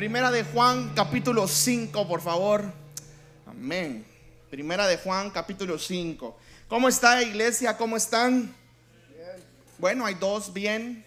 [0.00, 2.64] Primera de Juan, capítulo 5, por favor.
[3.46, 4.02] Amén.
[4.48, 6.38] Primera de Juan, capítulo 5.
[6.68, 7.76] ¿Cómo está iglesia?
[7.76, 8.56] ¿Cómo están?
[9.76, 11.04] Bueno, hay dos bien.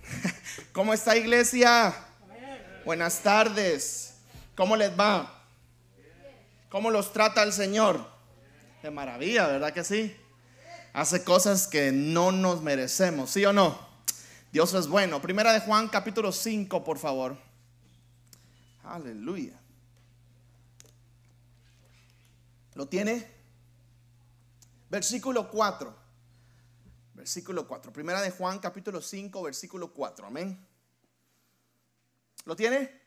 [0.72, 1.94] ¿Cómo está iglesia?
[2.86, 4.14] Buenas tardes.
[4.54, 5.44] ¿Cómo les va?
[6.70, 8.08] ¿Cómo los trata el Señor?
[8.82, 10.16] De maravilla, ¿verdad que sí?
[10.94, 13.78] Hace cosas que no nos merecemos, ¿sí o no?
[14.50, 15.20] Dios es bueno.
[15.20, 17.51] Primera de Juan, capítulo 5, por favor.
[18.84, 19.58] Aleluya.
[22.74, 23.26] ¿Lo tiene?
[24.90, 25.94] Versículo 4.
[27.14, 27.92] Versículo 4.
[27.92, 30.26] Primera de Juan, capítulo 5, versículo 4.
[30.26, 30.66] Amén.
[32.44, 33.00] ¿Lo tiene?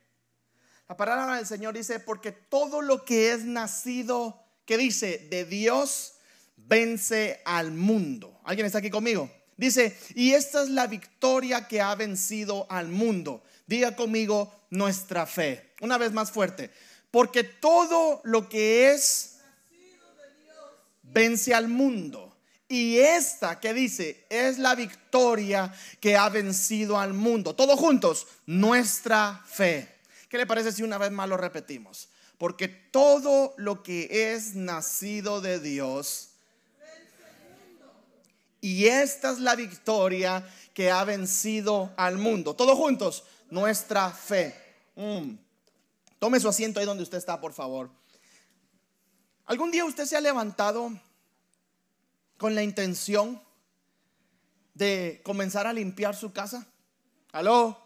[0.88, 6.16] La palabra del Señor dice, porque todo lo que es nacido, que dice, de Dios,
[6.58, 8.40] vence al mundo.
[8.44, 9.30] ¿Alguien está aquí conmigo?
[9.58, 13.44] Dice, y esta es la victoria que ha vencido al mundo.
[13.68, 15.74] Diga conmigo nuestra fe.
[15.82, 16.72] Una vez más fuerte.
[17.12, 19.38] Porque todo lo que es
[21.04, 22.36] vence al mundo.
[22.68, 27.56] Y esta que dice es la victoria que ha vencido al mundo.
[27.56, 29.96] Todos juntos, nuestra fe.
[30.30, 32.10] ¿Qué le parece si una vez más lo repetimos?
[32.38, 36.32] Porque todo lo que es nacido de Dios
[38.66, 42.56] y esta es la victoria que ha vencido al mundo.
[42.56, 44.56] Todos juntos, nuestra fe.
[44.96, 45.36] Mm.
[46.20, 47.90] Tome su asiento ahí donde usted está, por favor.
[49.46, 50.92] ¿Algún día usted se ha levantado
[52.38, 53.42] con la intención
[54.74, 56.66] de comenzar a limpiar su casa?
[57.32, 57.80] ¿Aló?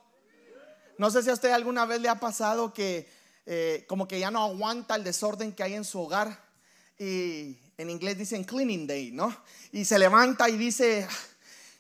[0.98, 3.10] No sé si a usted alguna vez le ha pasado que
[3.46, 6.40] eh, como que ya no aguanta el desorden que hay en su hogar
[6.98, 9.36] y en inglés dicen cleaning day, ¿no?
[9.72, 11.08] Y se levanta y dice,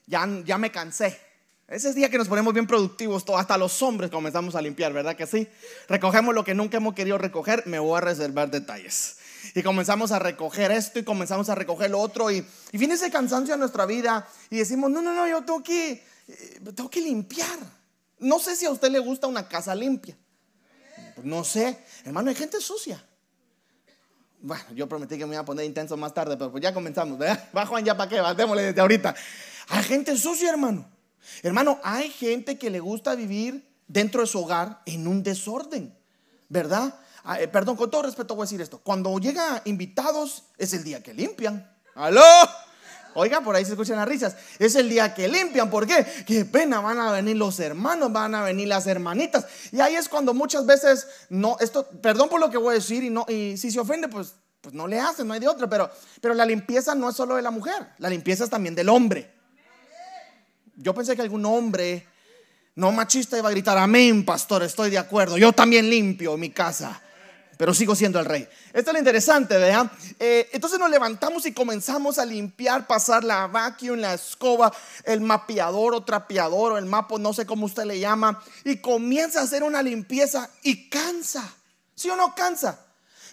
[0.07, 1.28] ya, ya me cansé.
[1.69, 5.15] Ese es día que nos ponemos bien productivos, hasta los hombres comenzamos a limpiar, ¿verdad
[5.15, 5.47] que sí?
[5.87, 9.17] Recogemos lo que nunca hemos querido recoger, me voy a reservar detalles.
[9.53, 12.31] Y comenzamos a recoger esto y comenzamos a recoger lo otro.
[12.31, 15.61] Y, y viene ese cansancio a nuestra vida y decimos, no, no, no, yo tengo
[15.61, 17.59] que, eh, tengo que limpiar.
[18.17, 20.17] No sé si a usted le gusta una casa limpia.
[21.23, 23.05] No sé, hermano, hay gente sucia.
[24.41, 27.19] Bueno, yo prometí que me iba a poner intenso más tarde, pero pues ya comenzamos,
[27.19, 27.47] ¿verdad?
[27.55, 29.13] Va Juan, ya para qué, démosle desde ahorita.
[29.67, 30.98] Hay gente sucia, hermano.
[31.43, 35.95] Hermano, hay gente que le gusta vivir dentro de su hogar en un desorden,
[36.47, 36.93] ¿verdad?
[37.23, 38.79] Ah, eh, perdón, con todo respeto voy a decir esto.
[38.79, 41.69] Cuando llega invitados, es el día que limpian.
[41.95, 42.21] ¿Aló?
[43.15, 44.35] Oiga, por ahí se escuchan las risas.
[44.59, 45.69] Es el día que limpian.
[45.69, 46.05] ¿Por qué?
[46.25, 49.45] Qué pena, van a venir los hermanos, van a venir las hermanitas.
[49.71, 53.03] Y ahí es cuando muchas veces, no, esto, perdón por lo que voy a decir,
[53.03, 55.67] y, no, y si se ofende, pues, pues no le hacen, no hay de otra.
[55.67, 55.89] Pero,
[56.21, 59.38] pero la limpieza no es solo de la mujer, la limpieza es también del hombre.
[60.81, 62.07] Yo pensé que algún hombre
[62.75, 65.37] no machista iba a gritar, amén, pastor, estoy de acuerdo.
[65.37, 67.01] Yo también limpio mi casa
[67.59, 68.47] pero sigo siendo el rey.
[68.71, 69.91] Esto es lo interesante, ¿verdad?
[70.17, 74.71] Eh, entonces nos levantamos y comenzamos a limpiar, pasar la vacuum, la escoba,
[75.03, 79.41] el mapeador o trapeador o el mapo, no sé cómo usted le llama, y comienza
[79.41, 81.53] a hacer una limpieza y cansa.
[81.95, 82.79] ¿Sí o no cansa?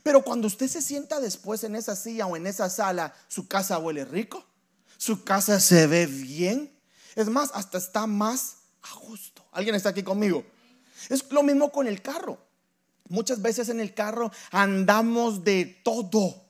[0.03, 3.79] Pero cuando usted se sienta después en esa silla o en esa sala, su casa
[3.79, 4.45] huele rico,
[4.97, 6.76] su casa se ve bien,
[7.17, 9.45] es más, hasta está más a gusto.
[9.51, 10.45] ¿Alguien está aquí conmigo?
[11.09, 12.39] Es lo mismo con el carro.
[13.09, 16.45] Muchas veces en el carro andamos de todo.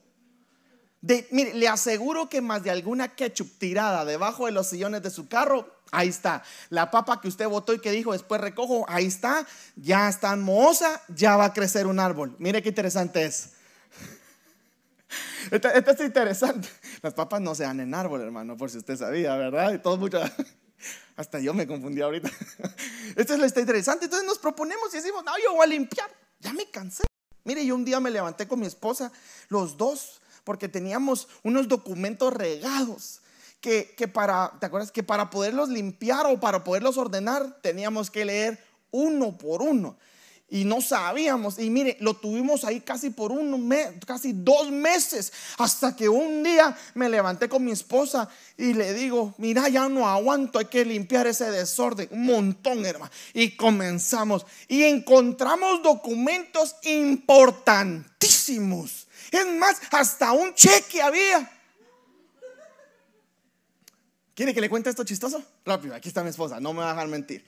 [1.31, 5.28] Mire, le aseguro que más de alguna ketchup tirada debajo de los sillones de su
[5.28, 6.43] carro, ahí está.
[6.69, 9.47] La papa que usted votó y que dijo después recojo, ahí está.
[9.76, 12.34] Ya está moza, ya va a crecer un árbol.
[12.38, 13.50] Mire qué interesante es.
[15.50, 16.69] Esto, es interesante.
[17.03, 19.75] Las papas no se dan en árbol, hermano, por si usted sabía, ¿verdad?
[19.75, 20.21] Y todo mucho.
[21.16, 22.31] Hasta yo me confundí ahorita.
[23.16, 24.06] Esto es lo está interesante.
[24.06, 26.10] Entonces nos proponemos y decimos, no, yo voy a limpiar.
[26.41, 27.05] Ya me cansé.
[27.44, 29.12] Mire, yo un día me levanté con mi esposa,
[29.49, 33.21] los dos, porque teníamos unos documentos regados.
[33.60, 34.93] Que, que, para, ¿te acuerdas?
[34.93, 39.96] Que para poderlos limpiar o para poderlos ordenar teníamos que leer uno por uno
[40.48, 41.58] y no sabíamos.
[41.58, 46.44] Y mire, lo tuvimos ahí casi por un mes, casi dos meses, hasta que un
[46.44, 50.84] día me levanté con mi esposa y le digo, mira, ya no aguanto, hay que
[50.84, 53.10] limpiar ese desorden, un montón, hermano.
[53.34, 59.08] Y comenzamos y encontramos documentos importantísimos.
[59.32, 61.50] Es más, hasta un cheque había.
[64.34, 65.43] ¿Quiere que le cuente esto chistoso?
[65.64, 67.43] Rápido, aquí está mi esposa, no me va a dejar mentir.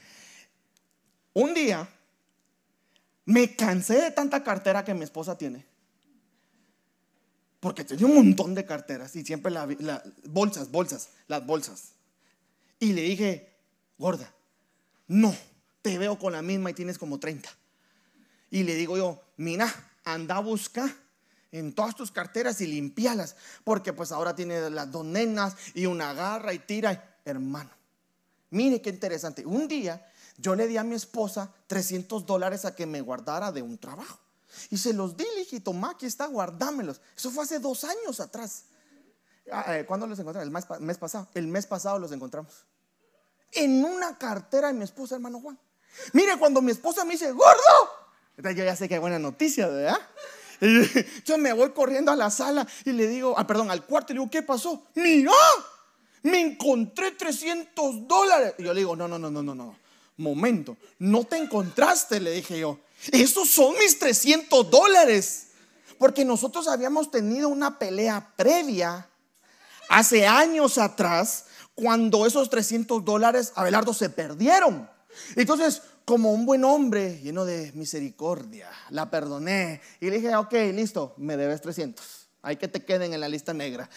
[1.34, 1.88] Un día
[3.28, 5.66] me cansé de tanta cartera que mi esposa tiene.
[7.60, 9.69] Porque tenía un montón de carteras y siempre las
[10.25, 11.90] bolsas, bolsas, las bolsas.
[12.80, 13.52] Y le dije,
[13.98, 14.32] gorda,
[15.08, 15.36] no,
[15.82, 17.50] te veo con la misma y tienes como 30.
[18.50, 19.70] Y le digo yo, mira,
[20.04, 20.90] anda a buscar
[21.52, 26.14] en todas tus carteras y limpialas, porque pues ahora tiene las dos nenas y una
[26.14, 27.19] garra y tira.
[27.26, 27.72] Hermano,
[28.48, 29.44] mire qué interesante.
[29.44, 30.02] Un día
[30.38, 34.19] yo le di a mi esposa 300 dólares a que me guardara de un trabajo.
[34.70, 37.00] Y se los di, le dije, toma, aquí está, guardámelos.
[37.17, 38.64] Eso fue hace dos años atrás.
[39.50, 40.46] Ah, eh, ¿Cuándo los encontramos?
[40.46, 41.29] El mes, pasado.
[41.35, 42.64] El mes pasado los encontramos.
[43.52, 45.58] En una cartera de mi esposa, hermano Juan.
[46.12, 47.61] Mire, cuando mi esposa me dice, gordo,
[48.37, 49.99] yo ya sé que hay buena noticia, ¿verdad?
[51.25, 54.14] yo me voy corriendo a la sala y le digo, ah, perdón, al cuarto y
[54.14, 54.87] le digo, ¿qué pasó?
[54.94, 55.32] Mira,
[56.23, 58.55] me encontré 300 dólares.
[58.58, 59.88] Y yo le digo, no, no, no, no, no, no.
[60.19, 62.79] Momento, no te encontraste, le dije yo.
[63.12, 65.47] Esos son mis 300 dólares.
[65.99, 69.09] Porque nosotros habíamos tenido una pelea previa
[69.88, 74.88] hace años atrás cuando esos 300 dólares, Abelardo, se perdieron.
[75.37, 81.15] Entonces, como un buen hombre lleno de misericordia, la perdoné y le dije, ok, listo,
[81.19, 82.05] me debes 300.
[82.43, 83.91] Hay que te queden en la lista negra.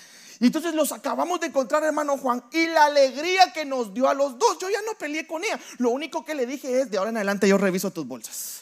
[0.47, 4.39] Entonces los acabamos de encontrar, hermano Juan, y la alegría que nos dio a los
[4.39, 5.59] dos, yo ya no peleé con ella.
[5.77, 8.61] Lo único que le dije es, de ahora en adelante yo reviso tus bolsas.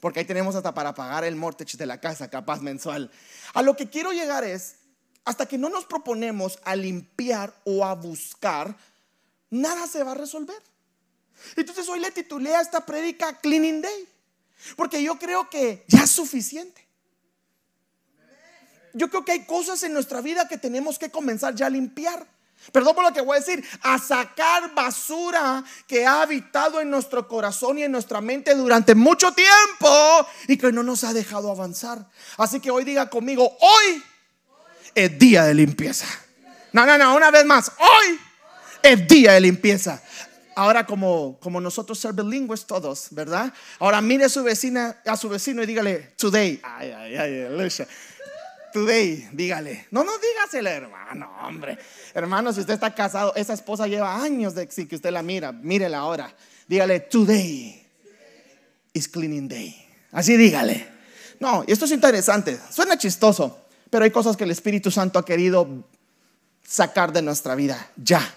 [0.00, 3.10] Porque ahí tenemos hasta para pagar el mortgage de la casa, capaz mensual.
[3.54, 4.76] A lo que quiero llegar es,
[5.24, 8.76] hasta que no nos proponemos a limpiar o a buscar,
[9.48, 10.62] nada se va a resolver.
[11.56, 14.08] Entonces hoy le titulé a esta prédica Cleaning Day.
[14.76, 16.86] Porque yo creo que ya es suficiente.
[18.94, 22.26] Yo creo que hay cosas en nuestra vida que tenemos que comenzar ya a limpiar.
[22.72, 27.28] Perdón por lo que voy a decir, a sacar basura que ha habitado en nuestro
[27.28, 32.08] corazón y en nuestra mente durante mucho tiempo y que no nos ha dejado avanzar.
[32.38, 34.02] Así que hoy diga conmigo, hoy
[34.94, 36.06] es día de limpieza.
[36.72, 38.18] No, no, no, una vez más, hoy
[38.82, 40.00] es día de limpieza
[40.56, 43.52] ahora como, como nosotros ser bilingües todos, ¿verdad?
[43.78, 46.60] Ahora mire a su vecina, a su vecino y dígale, today.
[46.62, 47.86] Ay, ay, ay,
[48.74, 49.86] Today, dígale.
[49.92, 51.78] No, no dígaselo, hermano, hombre.
[52.12, 55.52] Hermano, si usted está casado, esa esposa lleva años de que usted la mira.
[55.52, 56.34] Mírela ahora.
[56.66, 57.86] Dígale, today
[58.92, 59.80] is cleaning day.
[60.10, 60.88] Así dígale.
[61.38, 62.58] No, y esto es interesante.
[62.68, 65.88] Suena chistoso, pero hay cosas que el Espíritu Santo ha querido
[66.66, 68.28] sacar de nuestra vida ya.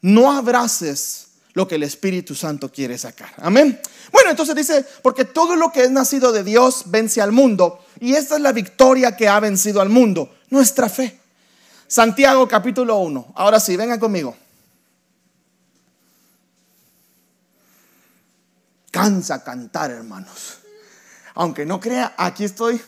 [0.00, 1.25] No abraces
[1.56, 3.32] lo que el Espíritu Santo quiere sacar.
[3.38, 3.80] Amén.
[4.12, 7.82] Bueno, entonces dice, porque todo lo que es nacido de Dios vence al mundo.
[7.98, 11.18] Y esta es la victoria que ha vencido al mundo, nuestra fe.
[11.86, 13.32] Santiago capítulo 1.
[13.36, 14.36] Ahora sí, vengan conmigo.
[18.90, 20.58] Cansa cantar, hermanos.
[21.36, 22.78] Aunque no crea, aquí estoy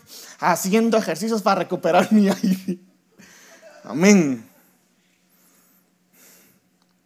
[0.41, 2.79] haciendo ejercicios para recuperar mi aire.
[3.85, 4.47] Amén.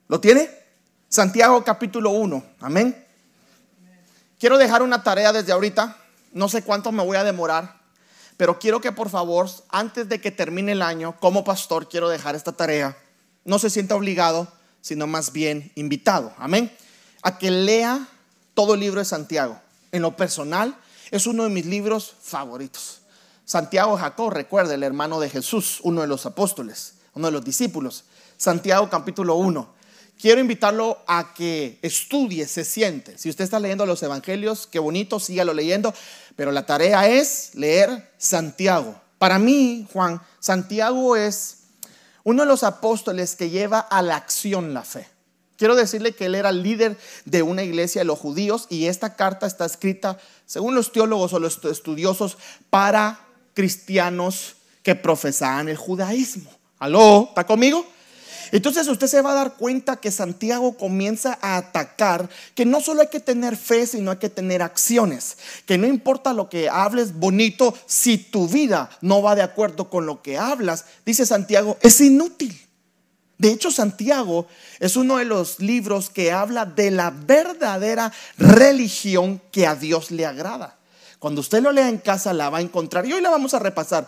[0.09, 0.62] ¿Lo tiene?
[1.13, 2.43] Santiago capítulo 1.
[2.61, 3.07] Amén.
[4.41, 5.99] Quiero dejar una tarea desde ahorita.
[6.33, 7.83] No sé cuánto me voy a demorar,
[8.39, 12.35] pero quiero que por favor, antes de que termine el año, como pastor, quiero dejar
[12.35, 12.97] esta tarea.
[13.45, 14.51] No se sienta obligado,
[14.81, 16.33] sino más bien invitado.
[16.39, 16.75] Amén.
[17.21, 18.09] A que lea
[18.55, 19.61] todo el libro de Santiago.
[19.91, 20.79] En lo personal,
[21.11, 23.03] es uno de mis libros favoritos.
[23.45, 28.05] Santiago Jacob, recuerda, el hermano de Jesús, uno de los apóstoles, uno de los discípulos.
[28.39, 29.82] Santiago capítulo 1
[30.21, 33.19] quiero invitarlo a que estudie, se siente.
[33.19, 35.95] Si usted está leyendo los evangelios, qué bonito, sígalo leyendo,
[36.37, 39.01] pero la tarea es leer Santiago.
[39.19, 41.59] Para mí, Juan, Santiago es
[42.25, 45.09] uno de los apóstoles que lleva a la acción la fe.
[45.57, 49.47] Quiero decirle que él era líder de una iglesia de los judíos y esta carta
[49.47, 52.37] está escrita, según los teólogos o los estudiosos,
[52.69, 53.21] para
[53.55, 56.51] cristianos que profesaban el judaísmo.
[56.79, 57.27] ¿Aló?
[57.29, 57.87] ¿Está conmigo?
[58.53, 63.01] Entonces usted se va a dar cuenta que Santiago comienza a atacar que no solo
[63.01, 65.39] hay que tener fe, sino hay que tener acciones.
[65.65, 70.05] Que no importa lo que hables bonito, si tu vida no va de acuerdo con
[70.05, 72.61] lo que hablas, dice Santiago, es inútil.
[73.39, 74.47] De hecho, Santiago
[74.79, 80.27] es uno de los libros que habla de la verdadera religión que a Dios le
[80.27, 80.77] agrada.
[81.19, 83.59] Cuando usted lo lea en casa la va a encontrar y hoy la vamos a
[83.59, 84.07] repasar.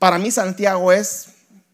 [0.00, 1.28] Para mí Santiago es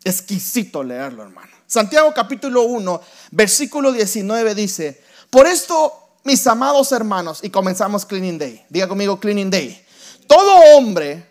[0.04, 1.51] exquisito leerlo, hermano.
[1.73, 3.00] Santiago capítulo 1,
[3.31, 5.00] versículo 19 dice,
[5.31, 9.83] por esto, mis amados hermanos, y comenzamos Cleaning Day, diga conmigo Cleaning Day,
[10.26, 11.31] todo hombre,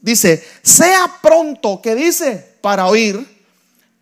[0.00, 3.44] dice, sea pronto, que dice, para oír,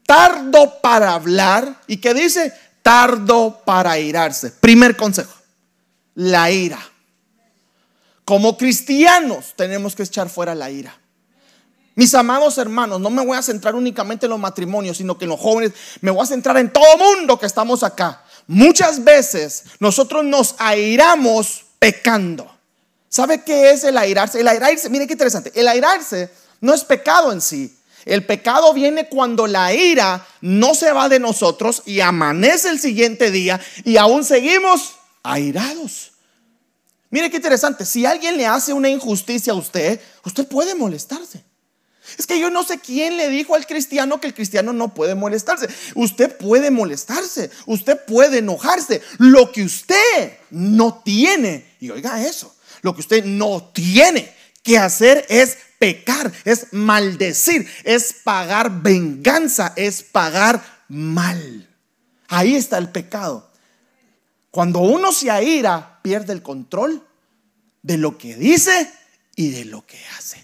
[0.06, 4.52] tardo para hablar, y que dice, tardo para irarse.
[4.52, 5.34] Primer consejo,
[6.14, 6.78] la ira.
[8.24, 10.96] Como cristianos tenemos que echar fuera la ira.
[11.96, 15.30] Mis amados hermanos, no me voy a centrar únicamente en los matrimonios, sino que en
[15.30, 18.24] los jóvenes, me voy a centrar en todo mundo que estamos acá.
[18.46, 22.50] Muchas veces nosotros nos airamos pecando.
[23.08, 24.40] ¿Sabe qué es el airarse?
[24.40, 25.52] El airarse, mire qué interesante.
[25.54, 27.76] El airarse no es pecado en sí.
[28.04, 33.30] El pecado viene cuando la ira no se va de nosotros y amanece el siguiente
[33.30, 36.12] día y aún seguimos airados.
[37.08, 37.86] Mire qué interesante.
[37.86, 41.44] Si alguien le hace una injusticia a usted, usted puede molestarse.
[42.18, 45.14] Es que yo no sé quién le dijo al cristiano que el cristiano no puede
[45.14, 45.68] molestarse.
[45.94, 49.02] Usted puede molestarse, usted puede enojarse.
[49.18, 54.32] Lo que usted no tiene, y oiga eso, lo que usted no tiene
[54.62, 61.68] que hacer es pecar, es maldecir, es pagar venganza, es pagar mal.
[62.28, 63.50] Ahí está el pecado.
[64.50, 67.06] Cuando uno se aira, pierde el control
[67.82, 68.90] de lo que dice
[69.34, 70.43] y de lo que hace.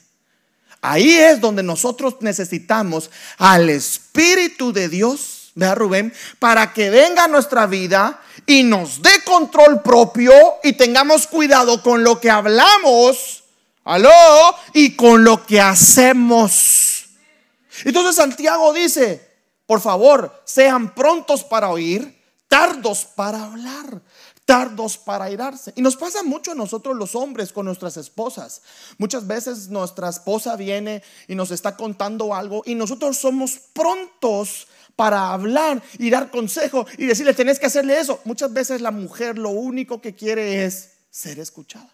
[0.83, 7.29] Ahí es donde nosotros necesitamos al Espíritu de Dios, vea Rubén, para que venga a
[7.29, 10.33] nuestra vida y nos dé control propio
[10.63, 13.45] y tengamos cuidado con lo que hablamos,
[13.85, 14.11] aló,
[14.73, 17.11] y con lo que hacemos.
[17.85, 19.29] Entonces Santiago dice,
[19.67, 22.19] por favor, sean prontos para oír,
[22.49, 24.01] tardos para hablar
[24.45, 25.73] tardos para airarse.
[25.77, 28.63] Y nos pasa mucho a nosotros los hombres con nuestras esposas.
[28.99, 34.67] Muchas veces nuestra esposa viene y nos está contando algo y nosotros somos prontos
[34.97, 38.21] para hablar y dar consejo y decirle, tenés que hacerle eso.
[38.25, 41.91] Muchas veces la mujer lo único que quiere es ser escuchada.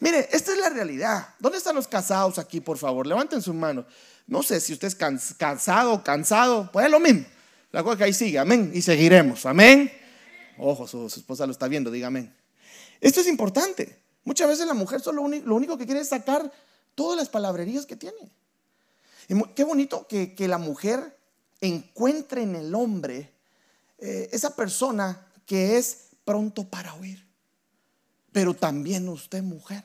[0.00, 1.28] Mire, esta es la realidad.
[1.38, 3.06] ¿Dónde están los casados aquí, por favor?
[3.06, 3.84] Levanten su mano.
[4.26, 7.24] No sé si usted es cansado, cansado, pues es lo mismo.
[7.70, 8.70] La cosa que ahí sigue, amén.
[8.74, 9.92] Y seguiremos, amén.
[10.58, 12.32] Ojo, su, esposa lo está viendo, dígame.
[13.00, 13.98] Esto es importante.
[14.24, 16.52] Muchas veces la mujer solo lo único que quiere es sacar
[16.94, 18.30] todas las palabrerías que tiene.
[19.28, 21.16] Y qué bonito que, la mujer
[21.60, 23.32] encuentre en el hombre
[23.98, 27.26] eh, esa persona que es pronto para oír.
[28.32, 29.84] Pero también usted, mujer,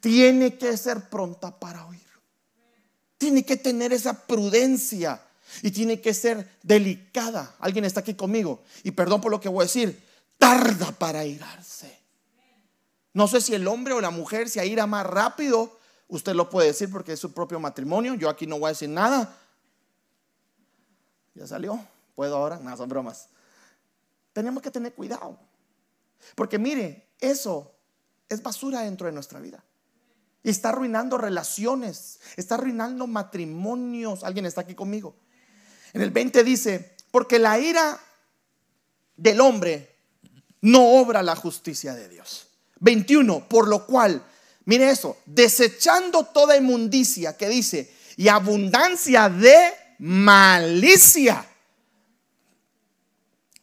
[0.00, 2.00] tiene que ser pronta para oír.
[3.18, 5.20] Tiene que tener esa prudencia
[5.62, 7.54] y tiene que ser delicada.
[7.58, 10.02] Alguien está aquí conmigo y perdón por lo que voy a decir,
[10.38, 11.98] tarda para irarse.
[13.12, 16.68] No sé si el hombre o la mujer se ira más rápido, usted lo puede
[16.68, 19.36] decir porque es su propio matrimonio, yo aquí no voy a decir nada.
[21.34, 21.78] Ya salió,
[22.14, 23.28] puedo ahora, nada, son bromas.
[24.32, 25.38] Tenemos que tener cuidado,
[26.34, 27.72] porque mire, eso
[28.28, 29.62] es basura dentro de nuestra vida.
[30.42, 34.24] Y está arruinando relaciones, está arruinando matrimonios.
[34.24, 35.16] Alguien está aquí conmigo.
[35.94, 37.98] En el 20 dice, porque la ira
[39.16, 39.96] del hombre
[40.60, 42.48] no obra la justicia de Dios.
[42.80, 44.22] 21, por lo cual,
[44.64, 51.46] mire eso, desechando toda inmundicia que dice, y abundancia de malicia.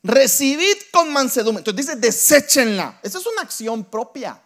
[0.03, 1.59] Recibid con mansedumbre.
[1.59, 2.99] Entonces dice, deséchenla.
[3.03, 4.41] Esa es una acción propia.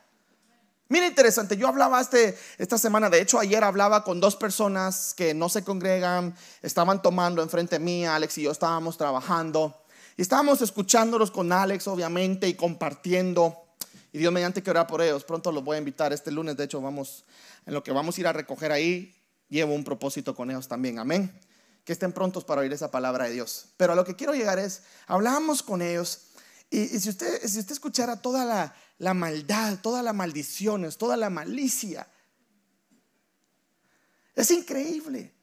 [0.87, 5.33] Mira interesante, yo hablaba este, esta semana, de hecho ayer hablaba con dos personas que
[5.33, 9.75] no se congregan, estaban tomando enfrente mí, Alex y yo estábamos trabajando
[10.15, 13.65] y estábamos escuchándolos con Alex obviamente y compartiendo
[14.13, 16.65] y Dios mediante que orar por ellos, pronto los voy a invitar este lunes, de
[16.65, 17.25] hecho vamos,
[17.65, 19.15] en lo que vamos a ir a recoger ahí,
[19.49, 21.33] llevo un propósito con ellos también, amén,
[21.83, 23.65] que estén prontos para oír esa palabra de Dios.
[23.75, 26.24] Pero a lo que quiero llegar es, hablamos con ellos
[26.69, 31.29] y, si, usted, si usted escuchara toda la la maldad, todas las maldiciones, toda la
[31.29, 32.07] malicia.
[34.35, 35.33] Es increíble.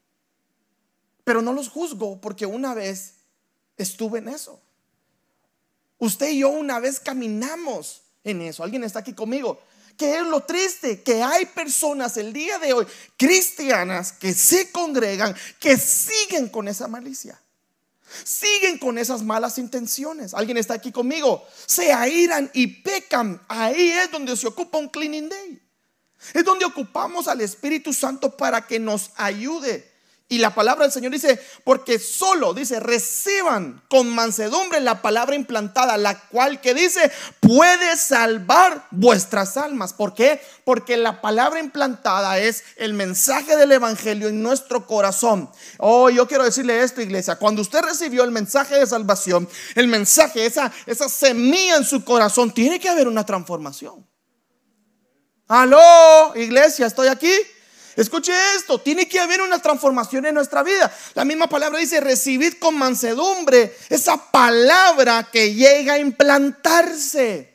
[1.23, 3.15] Pero no los juzgo porque una vez
[3.77, 4.61] estuve en eso.
[5.99, 8.63] Usted y yo una vez caminamos en eso.
[8.63, 9.61] Alguien está aquí conmigo.
[9.97, 15.35] Que es lo triste, que hay personas el día de hoy, cristianas, que se congregan,
[15.59, 17.39] que siguen con esa malicia.
[18.23, 20.33] Siguen con esas malas intenciones.
[20.33, 21.45] Alguien está aquí conmigo.
[21.65, 23.41] Se airan y pecan.
[23.47, 25.61] Ahí es donde se ocupa un cleaning day.
[26.33, 29.92] Es donde ocupamos al Espíritu Santo para que nos ayude
[30.29, 35.97] y la palabra del Señor dice, porque solo, dice, reciban con mansedumbre la palabra implantada,
[35.97, 39.93] la cual que dice, puede salvar vuestras almas.
[39.93, 40.41] ¿Por qué?
[40.63, 45.51] Porque la palabra implantada es el mensaje del Evangelio en nuestro corazón.
[45.77, 50.45] Oh, yo quiero decirle esto, iglesia, cuando usted recibió el mensaje de salvación, el mensaje,
[50.45, 54.07] esa, esa semilla en su corazón, tiene que haber una transformación.
[55.47, 57.31] Aló, iglesia, estoy aquí.
[57.95, 60.91] Escuche esto, tiene que haber una transformación en nuestra vida.
[61.13, 67.53] La misma palabra dice, recibid con mansedumbre esa palabra que llega a implantarse.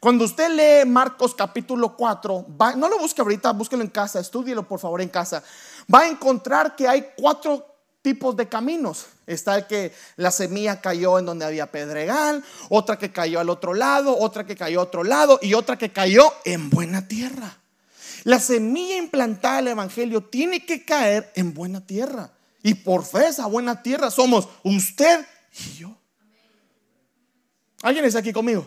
[0.00, 4.78] Cuando usted lee Marcos capítulo 4, no lo busque ahorita, búsquelo en casa, estúdielo por
[4.78, 5.42] favor en casa.
[5.92, 7.64] Va a encontrar que hay cuatro
[8.02, 9.06] tipos de caminos.
[9.26, 13.74] Está el que la semilla cayó en donde había pedregal, otra que cayó al otro
[13.74, 17.56] lado, otra que cayó a otro lado y otra que cayó en buena tierra.
[18.26, 22.32] La semilla implantada del Evangelio tiene que caer en buena tierra.
[22.60, 25.96] Y por fe esa buena tierra somos usted y yo.
[27.82, 28.66] ¿Alguien está aquí conmigo?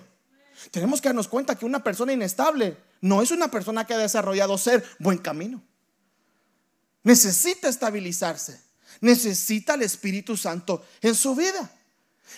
[0.71, 4.57] Tenemos que darnos cuenta que una persona inestable no es una persona que ha desarrollado
[4.57, 5.61] ser buen camino.
[7.03, 8.61] Necesita estabilizarse.
[9.01, 11.69] Necesita el Espíritu Santo en su vida.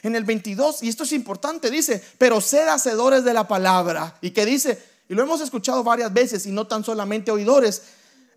[0.01, 4.17] En el 22, y esto es importante, dice, pero sed hacedores de la palabra.
[4.21, 7.81] Y que dice, y lo hemos escuchado varias veces, y no tan solamente oidores,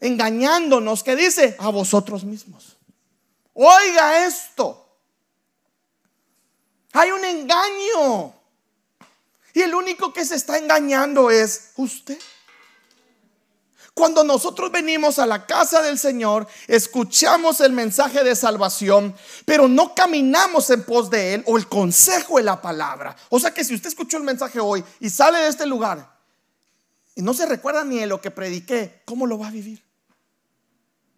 [0.01, 2.77] engañándonos, que dice, a vosotros mismos.
[3.53, 4.85] Oiga esto.
[6.93, 8.35] Hay un engaño.
[9.53, 12.19] Y el único que se está engañando es usted.
[13.95, 19.15] Cuando nosotros venimos a la casa del Señor, escuchamos el mensaje de salvación,
[19.45, 23.15] pero no caminamos en pos de Él o el consejo de la palabra.
[23.29, 26.14] O sea que si usted escuchó el mensaje hoy y sale de este lugar
[27.15, 29.85] y no se recuerda ni de lo que prediqué, ¿cómo lo va a vivir?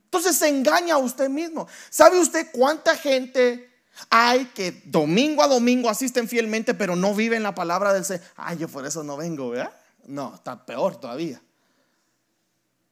[0.05, 1.67] Entonces se engaña a usted mismo.
[1.91, 3.71] ¿Sabe usted cuánta gente
[4.11, 8.25] hay que domingo a domingo asisten fielmente, pero no viven la palabra del Señor?
[8.37, 9.75] Ay, yo por eso no vengo, ¿verdad?
[10.07, 11.43] No, está peor todavía.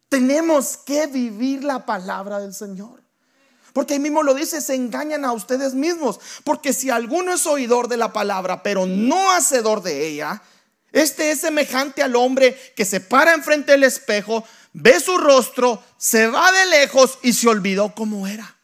[0.08, 3.02] Tenemos que vivir la palabra del Señor.
[3.72, 6.20] Porque ahí mismo lo dice, se engañan a ustedes mismos.
[6.44, 10.42] Porque si alguno es oidor de la palabra, pero no hacedor de ella,
[10.94, 16.28] este es semejante al hombre que se para enfrente del espejo, ve su rostro, se
[16.28, 18.56] va de lejos y se olvidó cómo era.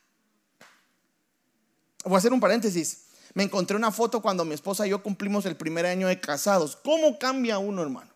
[2.04, 3.06] Voy a hacer un paréntesis.
[3.34, 6.76] Me encontré una foto cuando mi esposa y yo cumplimos el primer año de casados.
[6.76, 8.12] ¿Cómo cambia uno, hermano?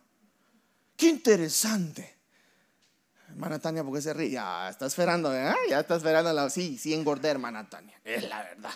[0.95, 2.15] Qué interesante.
[3.27, 4.29] Hermana Tania, ¿por qué se ríe?
[4.29, 5.53] Ya está esperando, ¿eh?
[5.69, 6.31] Ya está esperando.
[6.31, 6.49] La...
[6.49, 7.99] Sí, sí engordé, hermana Tania.
[8.05, 8.73] Es la verdad.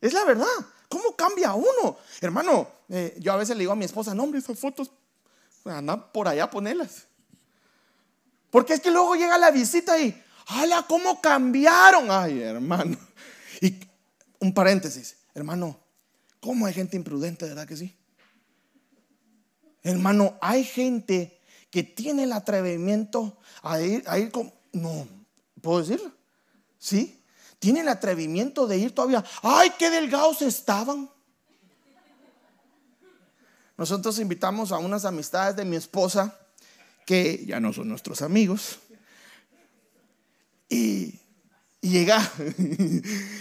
[0.00, 0.46] Es la verdad.
[0.88, 1.98] ¿Cómo cambia uno?
[2.20, 4.90] Hermano, eh, yo a veces le digo a mi esposa, no, hombre, esas fotos,
[5.64, 7.06] anda por allá a ponerlas.
[8.50, 12.10] Porque es que luego llega la visita y, ¡hala, cómo cambiaron!
[12.10, 12.96] Ay, hermano.
[13.60, 13.78] Y
[14.38, 15.78] un paréntesis, hermano,
[16.40, 17.94] ¿cómo hay gente imprudente, verdad que sí?
[19.82, 24.52] Hermano, hay gente que tiene el atrevimiento a ir, a ir con...
[24.72, 25.06] No,
[25.60, 26.12] ¿puedo decirlo?
[26.78, 27.17] ¿Sí?
[27.58, 29.24] Tiene el atrevimiento de ir todavía.
[29.42, 31.10] ¡Ay, qué delgados estaban!
[33.76, 36.36] Nosotros invitamos a unas amistades de mi esposa
[37.06, 38.78] que ya no son nuestros amigos.
[40.68, 41.18] Y,
[41.80, 42.04] y,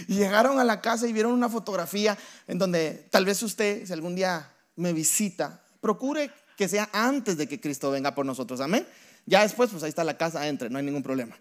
[0.08, 4.16] llegaron a la casa y vieron una fotografía en donde tal vez usted, si algún
[4.16, 8.62] día me visita, procure que sea antes de que Cristo venga por nosotros.
[8.62, 8.88] Amén.
[9.26, 11.36] Ya después, pues ahí está la casa, entre, no hay ningún problema.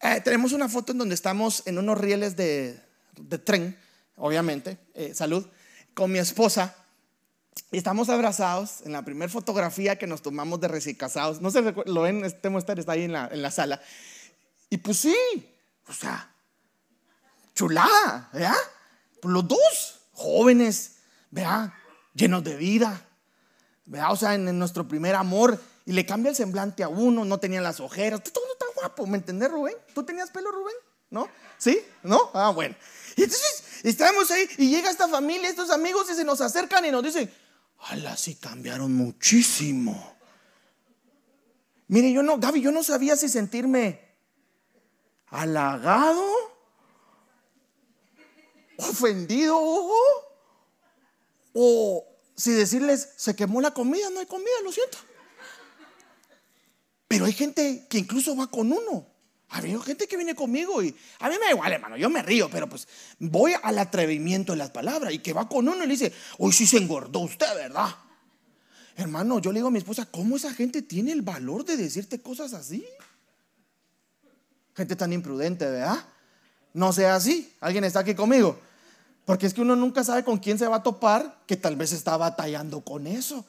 [0.00, 2.80] Eh, tenemos una foto en donde estamos en unos rieles de,
[3.44, 3.76] tren,
[4.16, 5.46] obviamente, eh, salud,
[5.94, 6.74] con mi esposa.
[7.72, 11.40] Y estamos abrazados en la primera fotografía que nos tomamos de recién casados.
[11.40, 13.80] No se lo ven, este muestra está ahí en la, en la sala.
[14.70, 15.16] Y pues sí,
[15.88, 16.32] o sea,
[17.54, 18.54] chulada, ¿verdad?
[19.20, 20.96] Pues los dos, jóvenes,
[21.30, 21.74] vea,
[22.14, 23.04] llenos de vida,
[24.08, 27.60] o sea, en, nuestro primer amor, y le cambia el semblante a uno, no tenía
[27.60, 28.44] las ojeras, todo
[28.80, 29.74] guapo, ¿me entendés, Rubén?
[29.94, 30.74] ¿Tú tenías pelo, Rubén?
[31.10, 31.28] ¿No?
[31.56, 31.80] ¿Sí?
[32.02, 32.30] ¿No?
[32.34, 32.74] Ah, bueno.
[33.16, 36.90] Y entonces estamos ahí y llega esta familia, estos amigos, y se nos acercan y
[36.90, 37.32] nos dicen,
[37.80, 40.16] ¡Hala, sí cambiaron muchísimo!
[41.88, 44.06] Mire, yo no, Gaby, yo no sabía si sentirme
[45.28, 46.24] halagado,
[48.76, 49.58] ofendido,
[51.54, 54.98] o si decirles, se quemó la comida, no hay comida, lo siento.
[57.08, 59.06] Pero hay gente que incluso va con uno.
[59.50, 62.50] Hay gente que viene conmigo y a mí me da igual, hermano, yo me río,
[62.50, 62.86] pero pues
[63.18, 66.52] voy al atrevimiento de las palabras y que va con uno y le dice, hoy
[66.52, 67.88] sí se engordó usted, ¿verdad?
[68.94, 72.20] Hermano, yo le digo a mi esposa, ¿cómo esa gente tiene el valor de decirte
[72.20, 72.84] cosas así?
[74.76, 76.04] Gente tan imprudente, ¿verdad?
[76.74, 77.54] No sea así.
[77.60, 78.60] ¿Alguien está aquí conmigo?
[79.24, 81.92] Porque es que uno nunca sabe con quién se va a topar que tal vez
[81.92, 83.46] está batallando con eso.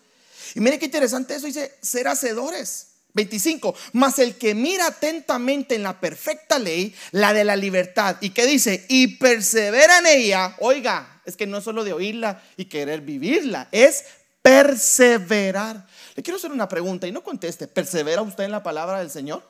[0.56, 2.88] Y mire qué interesante eso, dice ser hacedores.
[3.20, 8.30] 25, mas el que mira atentamente en la perfecta ley, la de la libertad, y
[8.30, 12.66] que dice, y persevera en ella, oiga, es que no es solo de oírla y
[12.66, 14.06] querer vivirla, es
[14.42, 15.86] perseverar.
[16.16, 19.44] Le quiero hacer una pregunta y no conteste, ¿persevera usted en la palabra del Señor?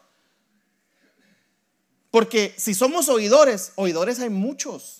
[2.12, 4.99] Porque si somos oidores, oidores hay muchos.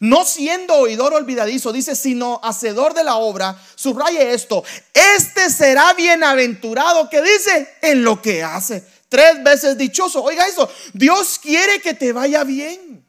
[0.00, 7.08] No siendo oidor olvidadizo, dice, sino hacedor de la obra, subraye esto, este será bienaventurado
[7.08, 8.84] que dice en lo que hace.
[9.08, 10.22] tres veces dichoso.
[10.22, 13.03] Oiga eso, Dios quiere que te vaya bien.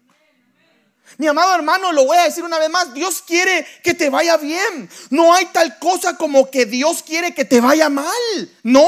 [1.17, 4.37] Mi amado hermano, lo voy a decir una vez más, Dios quiere que te vaya
[4.37, 4.89] bien.
[5.09, 8.05] No hay tal cosa como que Dios quiere que te vaya mal.
[8.63, 8.87] No,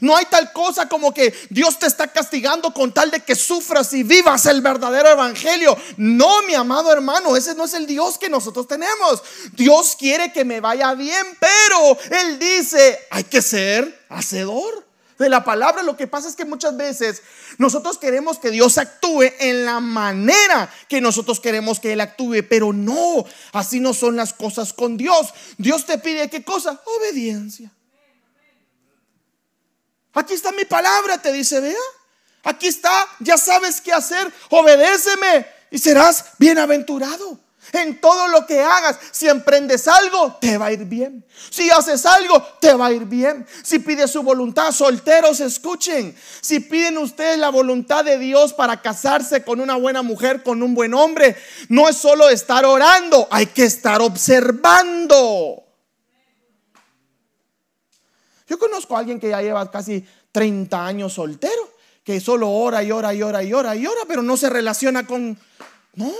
[0.00, 3.92] no hay tal cosa como que Dios te está castigando con tal de que sufras
[3.92, 5.76] y vivas el verdadero evangelio.
[5.96, 9.22] No, mi amado hermano, ese no es el Dios que nosotros tenemos.
[9.52, 14.83] Dios quiere que me vaya bien, pero Él dice, hay que ser hacedor
[15.18, 15.82] de la palabra.
[15.82, 17.22] Lo que pasa es que muchas veces
[17.58, 22.72] nosotros queremos que Dios actúe en la manera que nosotros queremos que Él actúe, pero
[22.72, 25.32] no, así no son las cosas con Dios.
[25.58, 26.80] Dios te pide qué cosa?
[26.84, 27.70] Obediencia.
[30.12, 31.74] Aquí está mi palabra, te dice, vea.
[32.44, 37.43] Aquí está, ya sabes qué hacer, obedéceme y serás bienaventurado.
[37.72, 41.24] En todo lo que hagas, si emprendes algo, te va a ir bien.
[41.50, 43.46] Si haces algo, te va a ir bien.
[43.62, 46.14] Si pides su voluntad, solteros, escuchen.
[46.40, 50.74] Si piden ustedes la voluntad de Dios para casarse con una buena mujer, con un
[50.74, 51.36] buen hombre,
[51.68, 55.64] no es solo estar orando, hay que estar observando.
[58.46, 61.70] Yo conozco a alguien que ya lleva casi 30 años soltero,
[62.04, 65.06] que solo ora y ora y ora y ora y ora, pero no se relaciona
[65.06, 65.38] con...
[65.94, 66.12] No.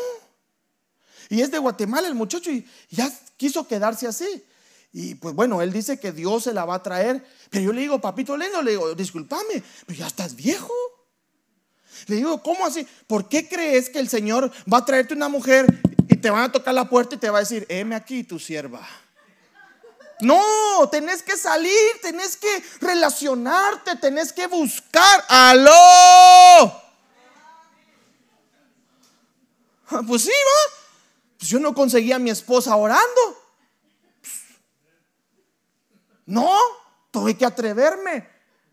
[1.34, 4.44] Y es de Guatemala el muchacho y ya quiso quedarse así.
[4.92, 7.26] Y pues bueno, él dice que Dios se la va a traer.
[7.50, 10.72] Pero yo le digo, papito lindo, le digo, discúlpame, pero ya estás viejo.
[12.06, 12.86] Le digo, ¿cómo así?
[13.08, 15.66] ¿Por qué crees que el Señor va a traerte una mujer
[16.08, 18.38] y te van a tocar la puerta y te va a decir, heme aquí tu
[18.38, 18.86] sierva?
[20.20, 25.24] No, tenés que salir, tenés que relacionarte, tenés que buscar.
[25.26, 26.80] ¡Aló!
[30.06, 30.83] Pues sí, va.
[31.44, 33.04] Pues yo no conseguía a mi esposa orando.
[36.24, 36.56] No,
[37.10, 38.26] tuve que atreverme.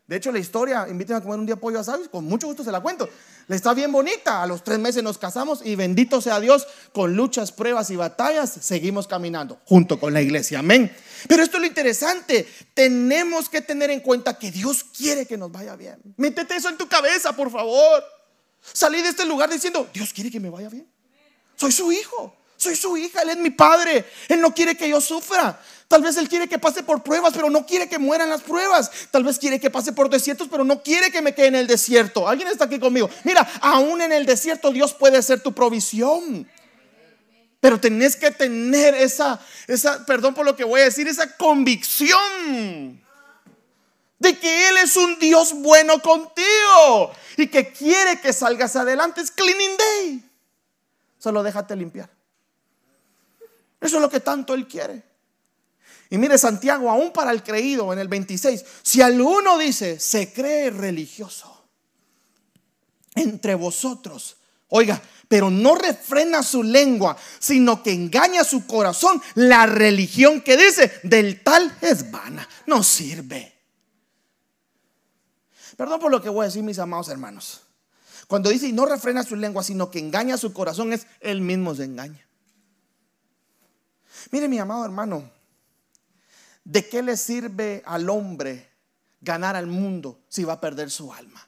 [0.06, 2.64] De hecho, la historia, inviten a comer un día pollo a sabes, con mucho gusto
[2.64, 3.10] se la cuento.
[3.46, 4.42] Le está bien bonita.
[4.42, 8.50] A los tres meses nos casamos y bendito sea Dios, con luchas, pruebas y batallas,
[8.62, 10.60] seguimos caminando junto con la iglesia.
[10.60, 10.90] Amén.
[11.28, 12.48] Pero esto es lo interesante.
[12.72, 16.00] Tenemos que tener en cuenta que Dios quiere que nos vaya bien.
[16.16, 18.02] Métete eso en tu cabeza, por favor.
[18.62, 20.90] Salí de este lugar diciendo, Dios quiere que me vaya bien.
[21.54, 22.34] Soy su hijo.
[22.62, 24.04] Soy su hija, Él es mi padre.
[24.28, 25.60] Él no quiere que yo sufra.
[25.88, 28.88] Tal vez Él quiere que pase por pruebas, pero no quiere que mueran las pruebas.
[29.10, 31.66] Tal vez quiere que pase por desiertos, pero no quiere que me quede en el
[31.66, 32.28] desierto.
[32.28, 33.10] ¿Alguien está aquí conmigo?
[33.24, 36.48] Mira, aún en el desierto Dios puede ser tu provisión.
[37.58, 43.02] Pero tenés que tener esa, esa, perdón por lo que voy a decir, esa convicción
[44.20, 49.20] de que Él es un Dios bueno contigo y que quiere que salgas adelante.
[49.20, 50.30] Es cleaning day.
[51.18, 52.21] Solo déjate limpiar.
[53.82, 55.02] Eso es lo que tanto Él quiere.
[56.08, 60.70] Y mire Santiago, aún para el creído en el 26, si alguno dice, se cree
[60.70, 61.64] religioso
[63.14, 64.36] entre vosotros,
[64.68, 71.00] oiga, pero no refrena su lengua, sino que engaña su corazón, la religión que dice,
[71.02, 73.52] del tal es vana, no sirve.
[75.76, 77.62] Perdón por lo que voy a decir, mis amados hermanos.
[78.28, 81.74] Cuando dice y no refrena su lengua, sino que engaña su corazón, es él mismo
[81.74, 82.26] se engaña.
[84.32, 85.30] Mire mi amado hermano,
[86.64, 88.66] ¿de qué le sirve al hombre
[89.20, 91.46] ganar al mundo si va a perder su alma?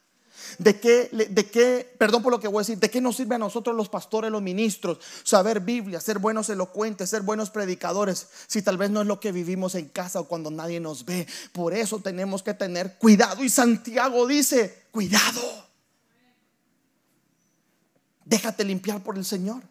[0.59, 3.37] ¿De qué, ¿De qué, perdón por lo que voy a decir, de qué nos sirve
[3.37, 8.61] a nosotros los pastores, los ministros, saber Biblia, ser buenos elocuentes, ser buenos predicadores, si
[8.61, 11.27] tal vez no es lo que vivimos en casa o cuando nadie nos ve?
[11.53, 13.43] Por eso tenemos que tener cuidado.
[13.43, 15.41] Y Santiago dice, cuidado.
[18.27, 19.63] Déjate limpiar por el Señor.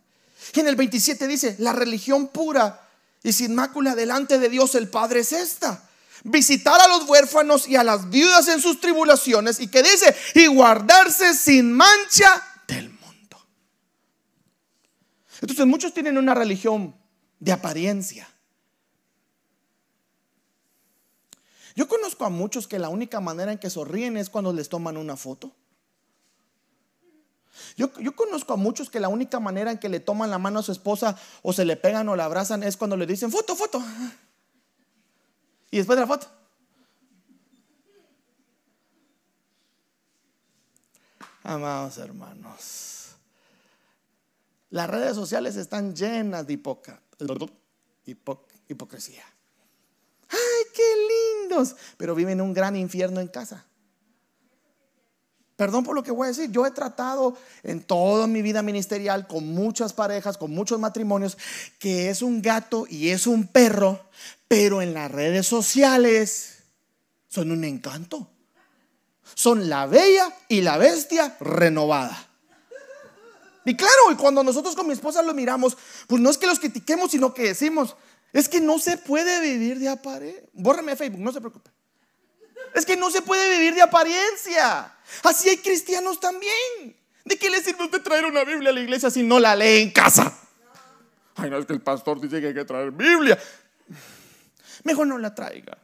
[0.56, 2.83] Y en el 27 dice, la religión pura
[3.24, 5.90] y sin mácula delante de Dios el Padre es esta.
[6.26, 10.48] Visitar a los huérfanos y a las viudas en sus tribulaciones y que dice, y
[10.48, 13.46] guardarse sin mancha del mundo.
[15.42, 16.96] Entonces muchos tienen una religión
[17.40, 18.30] de apariencia.
[21.76, 24.98] Yo conozco a muchos que la única manera en que sonríen es cuando les toman
[24.98, 25.56] una foto.
[27.76, 30.64] Yo, conozco a muchos que la única manera en que le toman la mano a
[30.64, 33.84] su esposa o se le pegan o la abrazan es cuando le dicen foto, foto.
[35.72, 36.28] Y después de la foto.
[41.44, 43.16] Amados hermanos,
[44.70, 46.54] las redes sociales están llenas de
[48.68, 49.24] hipocresía.
[50.30, 51.76] ¡Ay, qué lindos!
[51.98, 53.66] Pero viven un gran infierno en casa.
[55.56, 59.28] Perdón por lo que voy a decir, yo he tratado en toda mi vida ministerial
[59.28, 61.38] con muchas parejas, con muchos matrimonios,
[61.78, 64.00] que es un gato y es un perro,
[64.48, 66.63] pero en las redes sociales
[67.28, 68.30] son un encanto.
[69.36, 72.30] Son la bella y la bestia renovada.
[73.66, 76.60] Y claro, y cuando nosotros con mi esposa lo miramos, pues no es que los
[76.60, 77.96] critiquemos, sino que decimos,
[78.34, 80.44] es que no se puede vivir de apariencia.
[80.54, 81.72] Bórrame a Facebook, no se preocupe.
[82.74, 84.92] Es que no se puede vivir de apariencia.
[85.24, 86.98] Así hay cristianos también.
[87.24, 89.82] ¿De qué le sirve usted traer una Biblia a la iglesia si no la lee
[89.82, 90.38] en casa?
[91.36, 93.38] Ay, no, es que el pastor dice que hay que traer Biblia.
[94.84, 95.78] Mejor no la traiga.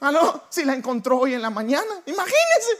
[0.00, 2.78] Ah, no, si la encontró hoy en la mañana, imagínese.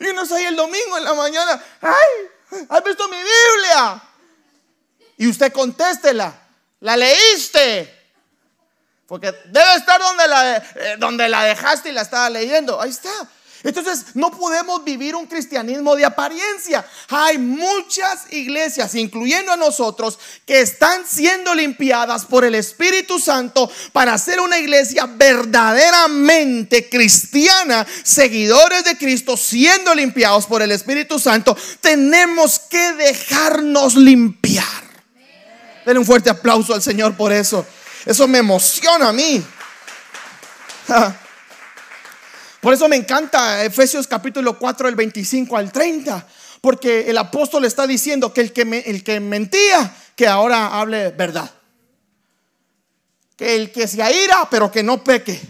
[0.00, 4.02] Y uno ahí el domingo en la mañana, ay, ¿has visto mi Biblia?
[5.18, 6.34] Y usted contéstela,
[6.80, 8.01] ¿la leíste?
[9.12, 12.80] Porque debe estar donde la, eh, donde la dejaste y la estaba leyendo.
[12.80, 13.10] Ahí está.
[13.62, 16.82] Entonces no podemos vivir un cristianismo de apariencia.
[17.10, 24.16] Hay muchas iglesias, incluyendo a nosotros, que están siendo limpiadas por el Espíritu Santo para
[24.16, 31.54] ser una iglesia verdaderamente cristiana, seguidores de Cristo, siendo limpiados por el Espíritu Santo.
[31.82, 34.64] Tenemos que dejarnos limpiar.
[35.84, 37.66] Denle un fuerte aplauso al Señor por eso.
[38.04, 39.44] Eso me emociona a mí.
[42.60, 46.26] Por eso me encanta Efesios capítulo 4, el 25 al 30,
[46.60, 51.50] porque el apóstol está diciendo que el que, el que mentía, que ahora hable verdad.
[53.36, 55.40] Que el que se aira, pero que no peque.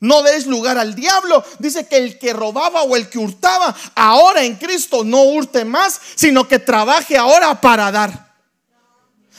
[0.00, 1.44] No des lugar al diablo.
[1.58, 6.00] Dice que el que robaba o el que hurtaba, ahora en Cristo no hurte más,
[6.14, 8.27] sino que trabaje ahora para dar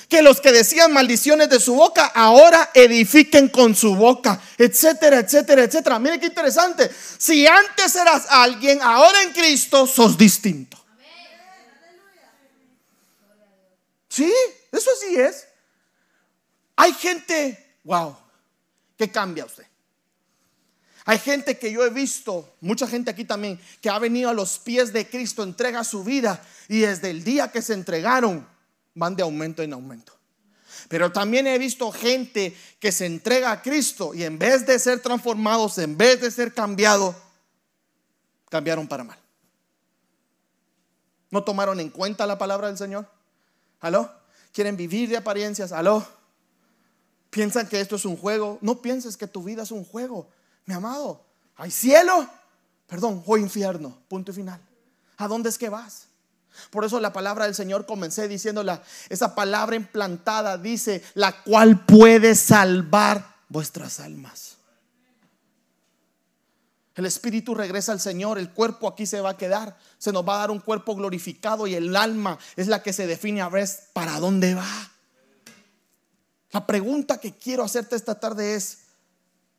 [0.10, 5.64] que los que decían maldiciones de su boca ahora edifiquen con su boca, etcétera, etcétera,
[5.64, 6.00] etcétera.
[6.00, 6.90] Mire qué interesante.
[7.18, 10.84] Si antes eras alguien, ahora en Cristo sos distinto.
[14.10, 14.34] Sí,
[14.72, 15.48] eso sí es.
[16.76, 18.18] Hay gente, wow,
[18.98, 19.66] que cambia usted.
[21.06, 24.60] Hay gente que yo he visto, mucha gente aquí también, que ha venido a los
[24.60, 28.48] pies de Cristo, entrega su vida y desde el día que se entregaron,
[29.00, 30.14] van de aumento en aumento.
[30.88, 35.02] Pero también he visto gente que se entrega a Cristo y en vez de ser
[35.02, 37.16] transformados, en vez de ser cambiados,
[38.50, 39.18] cambiaron para mal.
[41.32, 43.08] ¿No tomaron en cuenta la palabra del Señor?
[43.80, 44.12] ¿Aló?
[44.52, 45.72] ¿Quieren vivir de apariencias?
[45.72, 46.06] ¿Aló?
[47.30, 48.58] ¿Piensan que esto es un juego?
[48.62, 50.28] No pienses que tu vida es un juego,
[50.66, 51.24] mi amado.
[51.56, 52.28] ¿Hay cielo?
[52.88, 53.96] Perdón, o infierno.
[54.08, 54.60] Punto y final.
[55.18, 56.09] ¿A dónde es que vas?
[56.70, 62.36] Por eso la palabra del Señor comencé diciéndola, esa palabra implantada dice, la cual puede
[62.36, 64.58] salvar vuestras almas.
[66.96, 70.36] El espíritu regresa al Señor, el cuerpo aquí se va a quedar, se nos va
[70.36, 73.70] a dar un cuerpo glorificado y el alma es la que se define a ver
[73.94, 74.92] para dónde va.
[76.52, 78.80] La pregunta que quiero hacerte esta tarde es,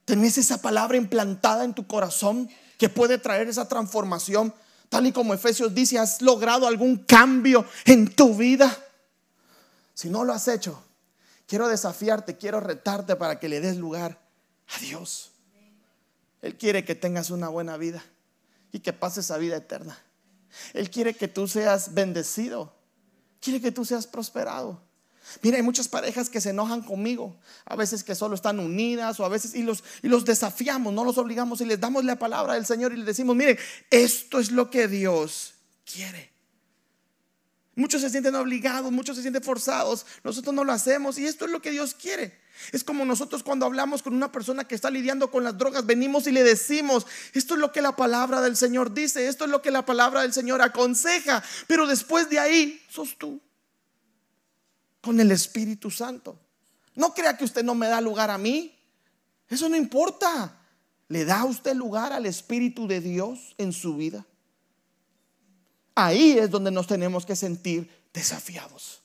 [0.05, 4.53] ¿tenés esa palabra implantada en tu corazón que puede traer esa transformación?
[4.91, 8.77] Tal y como Efesios dice, ¿has logrado algún cambio en tu vida?
[9.95, 10.83] Si no lo has hecho,
[11.47, 14.21] quiero desafiarte, quiero retarte para que le des lugar
[14.75, 15.31] a Dios.
[16.43, 18.05] Él quiere que tengas una buena vida
[18.73, 19.97] y que pases a vida eterna.
[20.75, 22.75] Él quiere que tú seas bendecido.
[23.41, 24.83] Quiere que tú seas prosperado.
[25.43, 29.25] Mira, hay muchas parejas que se enojan conmigo, a veces que solo están unidas o
[29.25, 32.55] a veces y los, y los desafiamos, no los obligamos y les damos la palabra
[32.55, 33.59] del Señor y les decimos, miren,
[33.91, 35.55] esto es lo que Dios
[35.91, 36.31] quiere.
[37.77, 41.51] Muchos se sienten obligados, muchos se sienten forzados, nosotros no lo hacemos y esto es
[41.51, 42.39] lo que Dios quiere.
[42.73, 46.27] Es como nosotros cuando hablamos con una persona que está lidiando con las drogas, venimos
[46.27, 49.63] y le decimos, esto es lo que la palabra del Señor dice, esto es lo
[49.63, 53.41] que la palabra del Señor aconseja, pero después de ahí sos tú
[55.01, 56.39] con el Espíritu Santo.
[56.95, 58.77] No crea que usted no me da lugar a mí.
[59.49, 60.57] Eso no importa.
[61.09, 64.25] ¿Le da usted lugar al Espíritu de Dios en su vida?
[65.95, 69.03] Ahí es donde nos tenemos que sentir desafiados.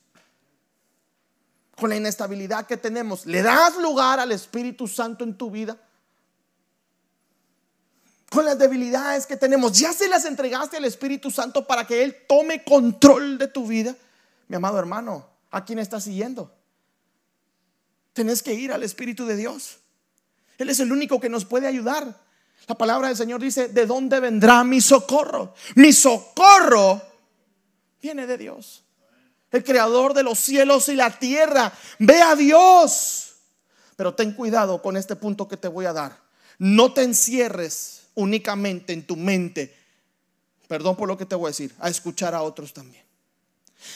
[1.76, 5.76] Con la inestabilidad que tenemos, ¿le das lugar al Espíritu Santo en tu vida?
[8.30, 12.16] Con las debilidades que tenemos, ¿ya se las entregaste al Espíritu Santo para que Él
[12.28, 13.94] tome control de tu vida?
[14.48, 15.26] Mi amado hermano,
[15.56, 16.54] ¿A quién estás siguiendo?
[18.12, 19.78] Tenés que ir al Espíritu de Dios.
[20.58, 22.14] Él es el único que nos puede ayudar.
[22.66, 25.54] La palabra del Señor dice, ¿de dónde vendrá mi socorro?
[25.76, 27.00] Mi socorro
[28.02, 28.84] viene de Dios.
[29.50, 31.72] El creador de los cielos y la tierra.
[32.00, 33.36] Ve a Dios.
[33.96, 36.20] Pero ten cuidado con este punto que te voy a dar.
[36.58, 39.74] No te encierres únicamente en tu mente.
[40.68, 41.74] Perdón por lo que te voy a decir.
[41.78, 43.05] A escuchar a otros también.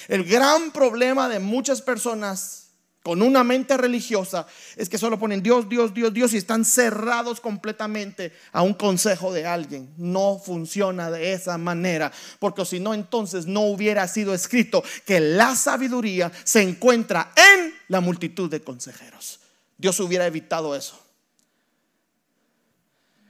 [0.09, 2.61] El gran problema de muchas personas
[3.03, 7.41] con una mente religiosa es que solo ponen Dios, Dios, Dios, Dios y están cerrados
[7.41, 9.93] completamente a un consejo de alguien.
[9.97, 15.57] No funciona de esa manera, porque si no, entonces no hubiera sido escrito que la
[15.57, 19.41] sabiduría se encuentra en la multitud de consejeros.
[19.79, 21.01] Dios hubiera evitado eso.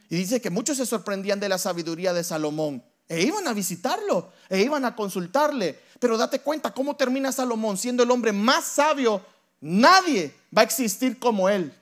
[0.09, 2.83] Y dice que muchos se sorprendían de la sabiduría de Salomón.
[3.09, 5.79] E iban a visitarlo, e iban a consultarle.
[6.01, 9.25] Pero date cuenta cómo termina Salomón siendo el hombre más sabio
[9.61, 11.73] Nadie va a existir como Él.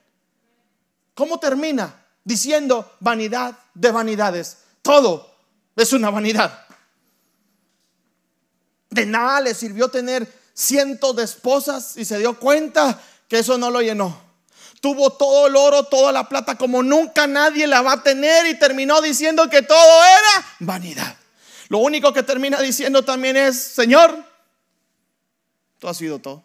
[1.14, 2.04] ¿Cómo termina?
[2.24, 4.58] Diciendo vanidad de vanidades.
[4.82, 5.34] Todo
[5.76, 6.66] es una vanidad.
[8.90, 13.70] De nada le sirvió tener cientos de esposas y se dio cuenta que eso no
[13.70, 14.26] lo llenó.
[14.80, 18.58] Tuvo todo el oro, toda la plata como nunca nadie la va a tener y
[18.58, 21.16] terminó diciendo que todo era vanidad.
[21.68, 24.24] Lo único que termina diciendo también es, Señor,
[25.78, 26.44] tú has sido todo.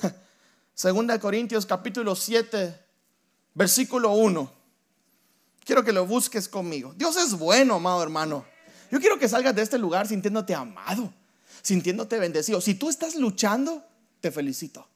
[0.74, 2.78] Segunda de Corintios capítulo 7,
[3.54, 4.52] versículo 1.
[5.64, 6.94] Quiero que lo busques conmigo.
[6.96, 8.46] Dios es bueno, amado hermano.
[8.90, 11.12] Yo quiero que salgas de este lugar sintiéndote amado,
[11.60, 12.62] sintiéndote bendecido.
[12.62, 13.84] Si tú estás luchando,
[14.20, 14.88] te felicito.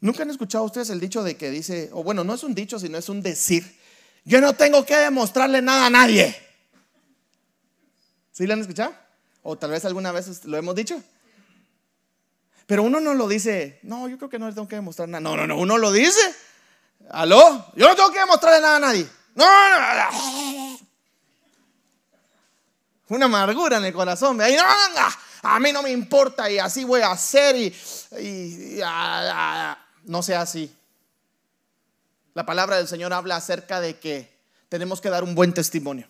[0.00, 2.78] ¿Nunca han escuchado ustedes el dicho de que dice, o bueno, no es un dicho,
[2.78, 3.78] sino es un decir,
[4.24, 6.36] yo no tengo que demostrarle nada a nadie?
[8.32, 8.94] ¿Sí lo han escuchado?
[9.42, 11.02] O tal vez alguna vez lo hemos dicho.
[12.66, 15.20] Pero uno no lo dice, no, yo creo que no le tengo que demostrar nada.
[15.20, 16.20] No, no, no, uno lo dice.
[17.10, 17.66] ¿Aló?
[17.74, 19.06] Yo no tengo que demostrarle nada a nadie.
[19.34, 20.78] No, no, no.
[23.08, 24.36] Una amargura en el corazón.
[24.36, 24.44] no,
[25.42, 28.80] a mí no me importa y así voy a hacer y,
[30.04, 30.72] no sea así.
[32.34, 34.32] La palabra del Señor habla acerca de que
[34.68, 36.08] tenemos que dar un buen testimonio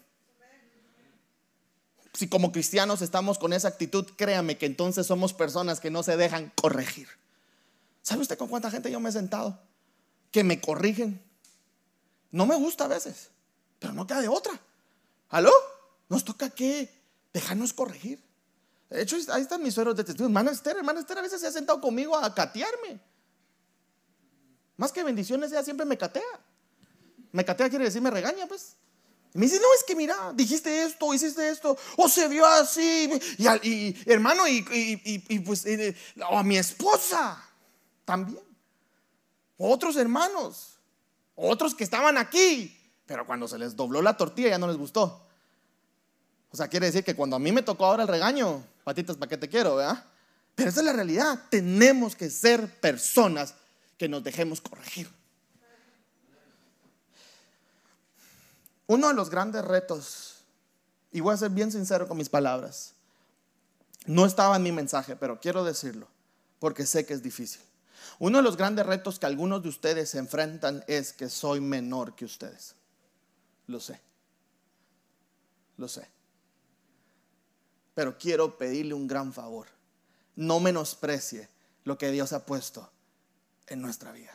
[2.21, 6.19] si como cristianos estamos con esa actitud, créame que entonces somos personas que no se
[6.19, 7.09] dejan corregir.
[8.03, 9.59] ¿Sabe usted con cuánta gente yo me he sentado?
[10.31, 11.23] Que me corrigen.
[12.31, 13.31] No me gusta a veces,
[13.79, 14.53] pero no queda de otra.
[15.31, 15.53] ¿Aló?
[16.09, 16.93] Nos toca que
[17.33, 18.23] dejarnos corregir.
[18.89, 20.27] De hecho, ahí están mis sueros de testigo.
[20.27, 23.01] Hermana Esther, hermana Esther a veces se ha sentado conmigo a catearme.
[24.81, 26.41] Más que bendiciones, ella siempre me catea.
[27.33, 28.77] Me catea quiere decir me regaña, pues.
[29.35, 33.11] Y me dice, no, es que mira, dijiste esto, hiciste esto, o se vio así.
[33.63, 35.67] Y, hermano, y, pues
[36.31, 37.45] a mi esposa
[38.07, 38.43] también.
[39.59, 40.79] Otros hermanos,
[41.35, 45.27] otros que estaban aquí, pero cuando se les dobló la tortilla ya no les gustó.
[46.51, 49.29] O sea, quiere decir que cuando a mí me tocó ahora el regaño, patitas, ¿para
[49.29, 50.07] qué te quiero, verdad?
[50.55, 51.39] Pero esa es la realidad.
[51.51, 53.55] Tenemos que ser personas
[54.01, 55.11] que nos dejemos corregir.
[58.87, 60.37] Uno de los grandes retos,
[61.13, 62.95] y voy a ser bien sincero con mis palabras,
[64.07, 66.09] no estaba en mi mensaje, pero quiero decirlo,
[66.61, 67.61] porque sé que es difícil.
[68.19, 72.15] Uno de los grandes retos que algunos de ustedes se enfrentan es que soy menor
[72.15, 72.77] que ustedes.
[73.67, 74.01] Lo sé.
[75.77, 76.09] Lo sé.
[77.95, 79.67] Pero quiero pedirle un gran favor.
[80.37, 81.51] No menosprecie
[81.85, 82.91] lo que Dios ha puesto
[83.71, 84.33] en nuestra vida.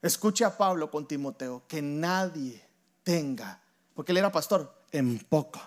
[0.00, 2.64] Escuche a Pablo con Timoteo, que nadie
[3.02, 3.60] tenga,
[3.94, 5.60] porque él era pastor, en poco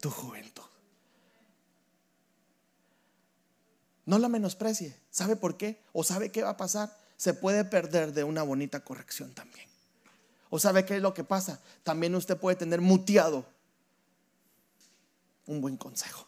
[0.00, 0.62] tu juventud.
[4.04, 4.94] No la menosprecie.
[5.10, 5.80] ¿Sabe por qué?
[5.92, 6.94] ¿O sabe qué va a pasar?
[7.16, 9.68] Se puede perder de una bonita corrección también.
[10.50, 11.60] ¿O sabe qué es lo que pasa?
[11.84, 13.46] También usted puede tener muteado
[15.46, 16.26] un buen consejo.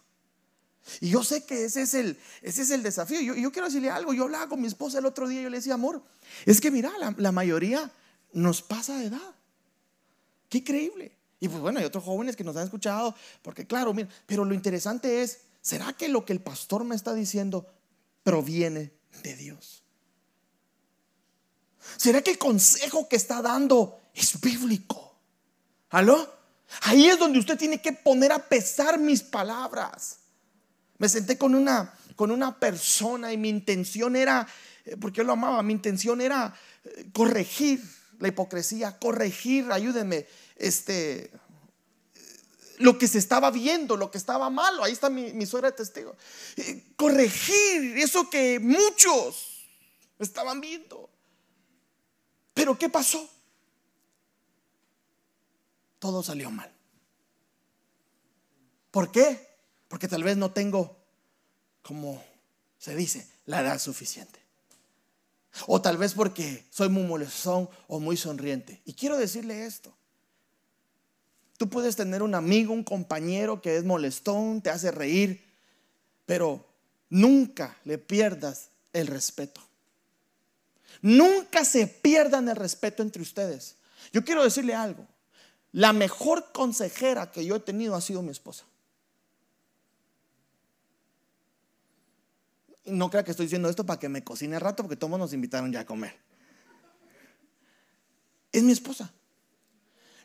[1.01, 3.21] Y yo sé que ese es el, ese es el desafío.
[3.21, 4.13] Yo, yo quiero decirle algo.
[4.13, 6.03] Yo hablaba con mi esposa el otro día y yo le decía, amor,
[6.45, 7.91] es que mira, la, mayoría
[8.33, 9.35] nos pasa de edad.
[10.49, 11.17] Qué increíble.
[11.41, 14.55] Y pues bueno, hay otros jóvenes que nos han escuchado, porque claro, mira, pero lo
[14.55, 17.67] interesante es, ¿será que lo que el pastor me está diciendo
[18.23, 18.93] proviene
[19.23, 19.83] de Dios?
[21.97, 25.17] ¿Será que el consejo que está dando es bíblico?
[25.91, 26.33] ¿Aló?
[26.83, 30.19] Ahí es donde usted tiene que poner a pesar mis palabras.
[31.03, 34.47] Me senté con una, con una persona y mi intención era,
[34.85, 37.83] eh, porque yo lo amaba, mi intención era eh, corregir
[38.21, 41.33] la hipocresía, corregir, ayúdenme, este,
[42.79, 44.85] lo que se estaba viendo, lo que estaba malo.
[44.85, 46.15] Ahí está mi, mi suegra de testigo.
[46.55, 49.67] Eh, corregir eso que muchos
[50.21, 51.11] estaban viendo.
[52.55, 53.29] Pero ¿qué pasó?
[55.99, 56.73] Todo salió mal.
[58.93, 59.52] ¿Por qué?
[59.93, 60.97] Porque tal vez no tengo,
[61.83, 62.25] como
[62.79, 64.41] se dice, la edad suficiente.
[65.67, 68.81] O tal vez porque soy muy molestón o muy sonriente.
[68.87, 69.95] Y quiero decirle esto.
[71.59, 75.45] Tú puedes tener un amigo, un compañero que es molestón, te hace reír,
[76.25, 76.67] Pero
[77.11, 79.61] nunca le pierdas el respeto.
[81.03, 83.77] Nunca se pierdan el respeto entre ustedes.
[84.11, 85.07] Yo quiero decirle algo.
[85.71, 88.65] La mejor consejera que yo he tenido ha sido mi esposa.
[92.93, 95.73] No crea que estoy diciendo esto para que me cocine rato, porque todos nos invitaron
[95.73, 96.17] ya a comer.
[98.53, 99.11] Es mi esposa.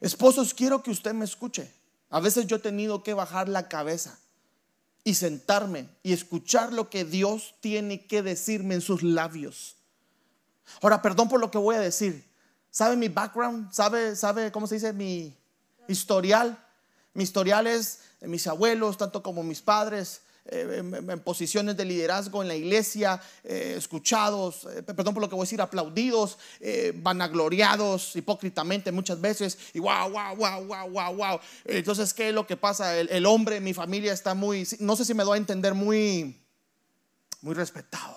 [0.01, 1.71] Esposos, quiero que usted me escuche.
[2.09, 4.19] A veces yo he tenido que bajar la cabeza
[5.03, 9.77] y sentarme y escuchar lo que Dios tiene que decirme en sus labios.
[10.81, 12.27] Ahora, perdón por lo que voy a decir.
[12.69, 13.71] ¿Sabe mi background?
[13.71, 15.35] ¿Sabe, sabe cómo se dice mi
[15.87, 16.63] historial?
[17.13, 22.47] Mi historial es mis abuelos, tanto como mis padres, eh, en, posiciones de liderazgo en
[22.47, 26.37] la iglesia, eh, escuchados, eh, perdón por lo que voy a decir, aplaudidos,
[26.95, 31.39] vanagloriados hipócritamente muchas veces, y wow, wow, wow, wow, wow, wow.
[31.65, 32.97] Entonces, ¿qué es lo que pasa?
[32.97, 36.39] El, hombre, mi familia está muy, no sé si me doy a entender, muy,
[37.41, 38.15] muy respetado.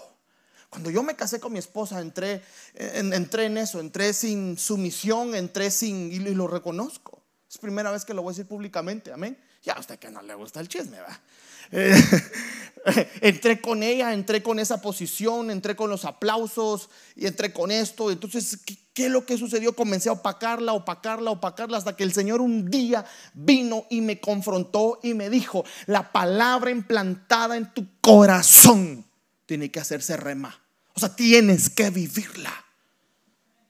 [0.69, 2.43] Cuando yo me casé con mi esposa, entré,
[2.75, 7.21] entré en eso, entré sin sumisión, entré sin, y lo reconozco.
[7.51, 9.37] Es primera vez que lo voy a decir públicamente, amén.
[9.63, 11.21] Ya a usted que no le gusta el chisme, va.
[13.21, 18.11] entré con ella, entré con esa posición, entré con los aplausos y entré con esto.
[18.11, 18.59] Entonces,
[18.95, 19.75] ¿qué, es lo que sucedió?
[19.75, 23.05] Comencé a opacarla, opacarla, opacarla, hasta que el Señor un día
[23.35, 29.05] vino y me confrontó y me dijo, la palabra implantada en tu corazón
[29.47, 30.61] tiene que hacerse rema.
[30.95, 32.53] O sea, tienes que vivirla.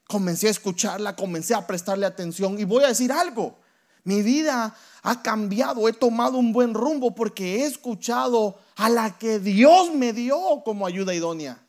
[0.06, 3.60] Comencé a escucharla, comencé a prestarle atención y voy a decir algo.
[4.04, 9.38] Mi vida ha cambiado, he tomado un buen rumbo porque he escuchado a la que
[9.38, 11.60] Dios me dio como ayuda idónea.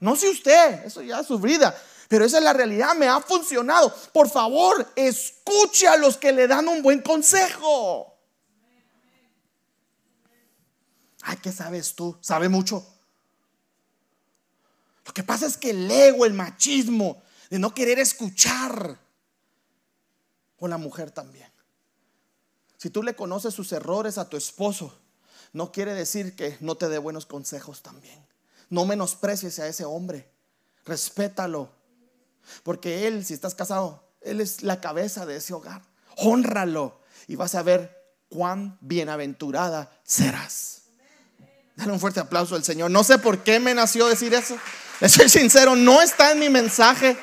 [0.00, 1.76] No sé usted, eso ya es su vida,
[2.08, 3.92] pero esa es la realidad, me ha funcionado.
[4.12, 8.14] Por favor, escuche a los que le dan un buen consejo.
[11.22, 12.16] Ay, ¿qué sabes tú?
[12.20, 12.86] ¿Sabe mucho?
[15.04, 18.98] Lo que pasa es que el ego, el machismo, de no querer escuchar,
[20.58, 21.50] con la mujer también.
[22.76, 24.96] Si tú le conoces sus errores a tu esposo,
[25.52, 28.24] no quiere decir que no te dé buenos consejos también.
[28.70, 30.30] No menosprecies a ese hombre.
[30.84, 31.70] Respétalo.
[32.62, 35.82] Porque él, si estás casado, él es la cabeza de ese hogar.
[36.16, 37.96] Honralo y vas a ver
[38.28, 40.82] cuán bienaventurada serás.
[41.76, 42.90] Dale un fuerte aplauso al Señor.
[42.90, 44.56] No sé por qué me nació decir eso.
[45.00, 47.16] Le soy sincero, no está en mi mensaje.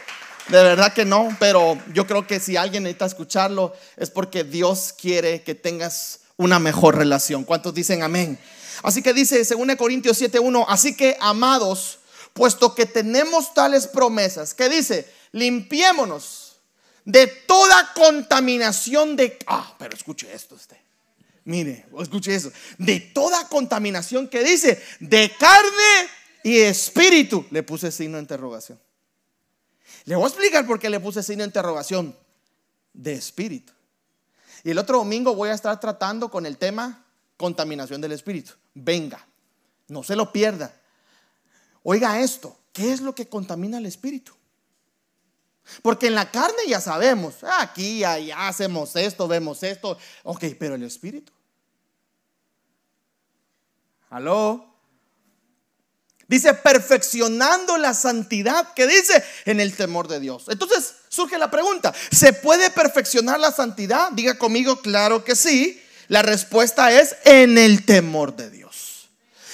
[0.50, 4.94] De verdad que no, pero yo creo que si alguien necesita escucharlo es porque Dios
[4.96, 7.44] quiere que tengas una mejor relación.
[7.44, 8.38] ¿Cuántos dicen amén?
[8.84, 12.00] Así que dice, según Corintios 7:1, así que amados,
[12.34, 16.58] puesto que tenemos tales promesas, que dice, limpiémonos
[17.06, 19.38] de toda contaminación de...
[19.48, 20.78] Ah, pero escuche esto usted.
[21.46, 22.52] Mire, escuche eso.
[22.78, 26.10] De toda contaminación que dice, de carne
[26.44, 27.46] y espíritu.
[27.52, 28.80] Le puse signo de interrogación.
[30.06, 32.16] Le voy a explicar por qué le puse signo de interrogación
[32.94, 33.74] de espíritu.
[34.64, 37.06] Y el otro domingo voy a estar tratando con el tema
[37.38, 38.54] contaminación del espíritu.
[38.74, 39.26] Venga,
[39.88, 40.74] no se lo pierda.
[41.84, 44.34] Oiga esto, ¿qué es lo que contamina el espíritu?
[45.82, 49.98] Porque en la carne ya sabemos, aquí, allá hacemos esto, vemos esto.
[50.24, 51.34] Ok, pero el espíritu.
[54.10, 54.75] ¿Aló?
[56.28, 60.46] Dice, perfeccionando la santidad, que dice en el temor de Dios.
[60.48, 64.12] Entonces surge la pregunta, ¿se puede perfeccionar la santidad?
[64.12, 65.82] Diga conmigo, claro que sí.
[66.08, 69.10] La respuesta es en el temor de Dios.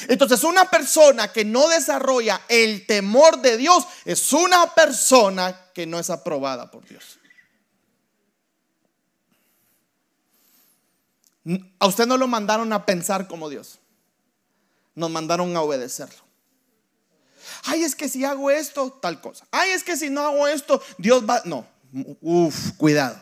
[0.08, 6.00] Entonces una persona que no desarrolla el temor de Dios es una persona que no
[6.00, 7.20] es aprobada por Dios.
[11.80, 13.80] A usted no lo mandaron a pensar como Dios,
[14.96, 16.31] nos mandaron a obedecerlo.
[17.64, 19.46] Ay, es que si hago esto, tal cosa.
[19.52, 21.42] Ay, es que si no hago esto, Dios va.
[21.46, 21.68] No,
[22.22, 23.22] uf, cuidado.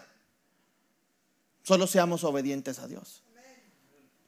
[1.64, 3.24] Solo seamos obedientes a Dios.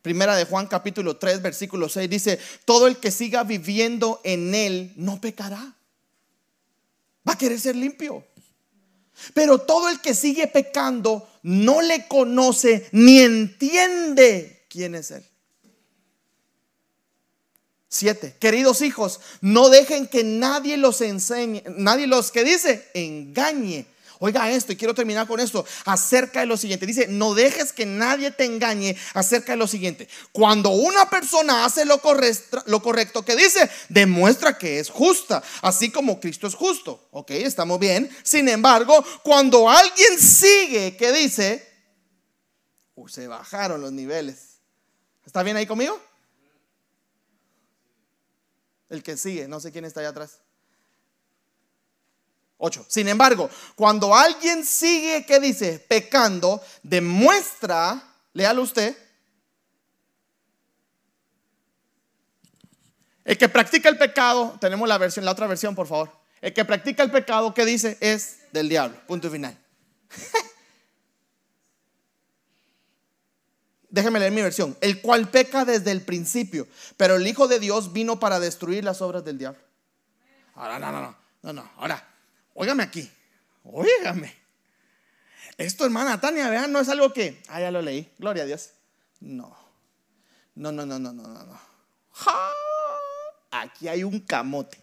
[0.01, 4.93] Primera de Juan capítulo 3 versículo 6 dice, todo el que siga viviendo en él
[4.95, 5.76] no pecará.
[7.28, 8.26] Va a querer ser limpio.
[9.34, 15.24] Pero todo el que sigue pecando no le conoce ni entiende quién es él.
[17.94, 23.86] Siete, queridos hijos, no dejen que nadie los enseñe, nadie los que dice, engañe.
[24.20, 26.86] Oiga esto y quiero terminar con esto acerca de lo siguiente.
[26.86, 30.08] Dice, no dejes que nadie te engañe acerca de lo siguiente.
[30.32, 36.48] Cuando una persona hace lo correcto que dice, demuestra que es justa, así como Cristo
[36.48, 37.10] es justo.
[37.12, 38.10] Ok, estamos bien.
[38.24, 41.68] Sin embargo, cuando alguien sigue que dice,
[43.08, 44.62] se bajaron los niveles.
[45.26, 46.00] ¿Está bien ahí conmigo?
[48.92, 50.42] El que sigue, no sé quién está allá atrás.
[52.58, 52.86] 8.
[52.89, 55.80] Sin embargo, cuando alguien sigue, ¿qué dice?
[55.80, 58.96] Pecando, demuestra, léalo usted,
[63.24, 66.12] el que practica el pecado, tenemos la versión, la otra versión, por favor.
[66.42, 67.98] El que practica el pecado, ¿qué dice?
[68.02, 69.00] Es del diablo.
[69.08, 69.58] Punto final.
[73.92, 74.76] Déjeme leer mi versión.
[74.82, 76.68] El cual peca desde el principio,
[76.98, 79.62] pero el Hijo de Dios vino para destruir las obras del diablo.
[80.56, 81.72] Ahora, no, no, no, no, no.
[81.78, 82.08] Ahora,
[82.54, 83.10] óigame aquí.
[83.64, 84.36] Óigame.
[85.58, 88.12] Esto, hermana Tania, vean, no es algo que, ah, ya lo leí.
[88.18, 88.72] Gloria a Dios.
[89.20, 89.56] No.
[90.56, 91.60] No, no, no, no, no, no.
[93.52, 94.80] Aquí hay un camote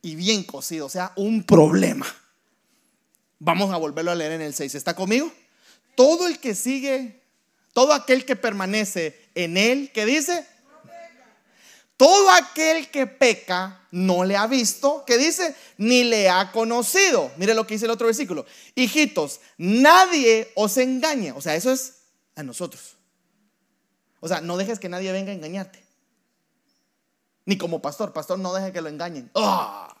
[0.00, 2.06] y bien cocido, o sea, un problema.
[3.38, 4.74] Vamos a volverlo a leer en el 6.
[4.74, 5.32] ¿Está conmigo?
[5.94, 7.21] Todo el que sigue,
[7.72, 10.46] todo aquel que permanece en él, ¿qué dice?
[11.96, 15.54] Todo aquel que peca no le ha visto, ¿qué dice?
[15.76, 17.30] Ni le ha conocido.
[17.36, 18.44] Mire lo que dice el otro versículo.
[18.74, 21.34] Hijitos, nadie os engaña.
[21.36, 21.94] O sea, eso es
[22.34, 22.96] a nosotros.
[24.20, 25.84] O sea, no dejes que nadie venga a engañarte.
[27.44, 29.30] Ni como pastor, pastor, no deje que lo engañen.
[29.34, 29.96] ¡Ah!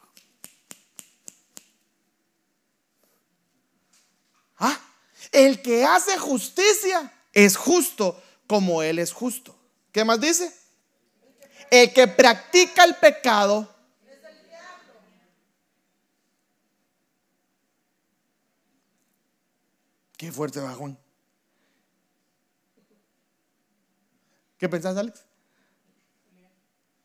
[4.58, 4.80] ¿Ah?
[5.30, 9.56] El que hace justicia es justo como Él es justo.
[9.92, 10.54] ¿Qué más dice?
[11.70, 13.72] El que practica el pecado
[20.22, 20.96] Qué fuerte bajón.
[24.56, 25.24] ¿Qué pensás, Alex?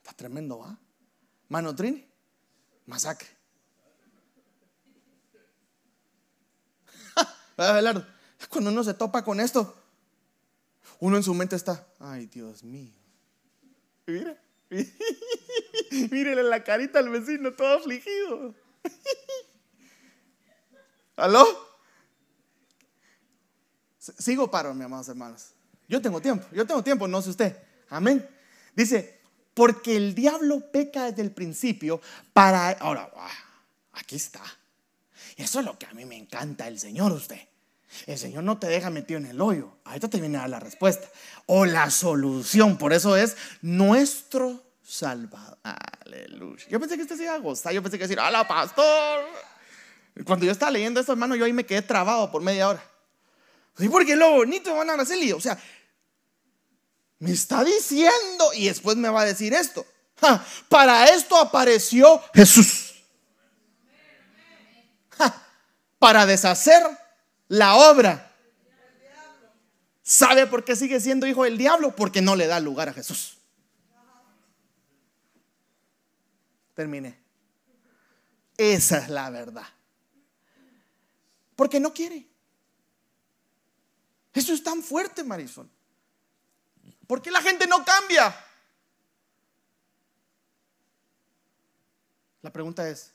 [0.04, 0.78] Está tremendo, ¿va?
[1.50, 2.08] Mano Trini,
[2.86, 3.28] masacre.
[8.50, 9.76] Cuando uno se topa con esto,
[11.00, 12.94] uno en su mente está, ay Dios mío.
[14.06, 14.38] Mire,
[16.12, 18.54] mírele la carita al vecino, todo afligido.
[21.16, 21.46] ¿Aló?
[24.00, 25.52] Sigo paro, mis amados hermanos.
[25.88, 27.58] Yo tengo tiempo, yo tengo tiempo, no sé usted.
[27.90, 28.28] Amén.
[28.76, 29.20] Dice,
[29.54, 32.02] porque el diablo peca desde el principio
[32.34, 32.72] para...
[32.72, 33.12] Ahora,
[33.94, 34.42] aquí está.
[35.36, 37.40] Eso es lo que a mí me encanta el Señor usted.
[38.06, 39.78] El Señor no te deja metido en el hoyo.
[39.86, 41.08] Ahorita te viene a la respuesta.
[41.46, 42.78] O la solución.
[42.78, 45.58] Por eso es nuestro Salvador.
[45.64, 46.66] Aleluya.
[46.70, 47.74] Yo pensé que usted se iba a gozar.
[47.74, 49.26] Yo pensé que decir, ¡Hala, pastor!
[50.26, 52.84] Cuando yo estaba leyendo esto, hermano, yo ahí me quedé trabado por media hora.
[53.80, 55.38] ¿Y porque lo bonito a hacer lío?
[55.38, 55.58] O sea,
[57.20, 59.86] me está diciendo y después me va a decir esto.
[60.70, 62.96] para esto apareció Jesús.
[66.00, 66.84] para deshacer
[67.48, 68.36] la obra.
[70.04, 71.96] ¿Sabe por qué sigue siendo hijo del diablo?
[71.96, 73.38] Porque no le da lugar a Jesús.
[76.74, 77.20] Terminé.
[78.56, 79.68] Esa es la verdad.
[81.56, 82.26] Porque no quiere.
[84.34, 85.70] Eso es tan fuerte, Marisol.
[87.08, 88.36] ¿Por qué la gente no cambia?
[92.42, 93.12] La pregunta es,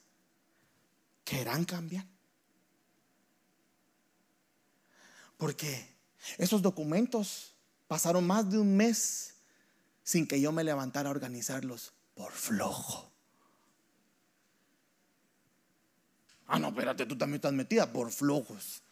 [1.24, 2.04] ¿querrán cambiar?
[5.42, 5.98] Porque
[6.38, 7.56] esos documentos
[7.88, 9.34] pasaron más de un mes
[10.04, 13.10] sin que yo me levantara a organizarlos por flojo.
[16.46, 18.84] Ah, no, espérate, tú también estás metida por flojos.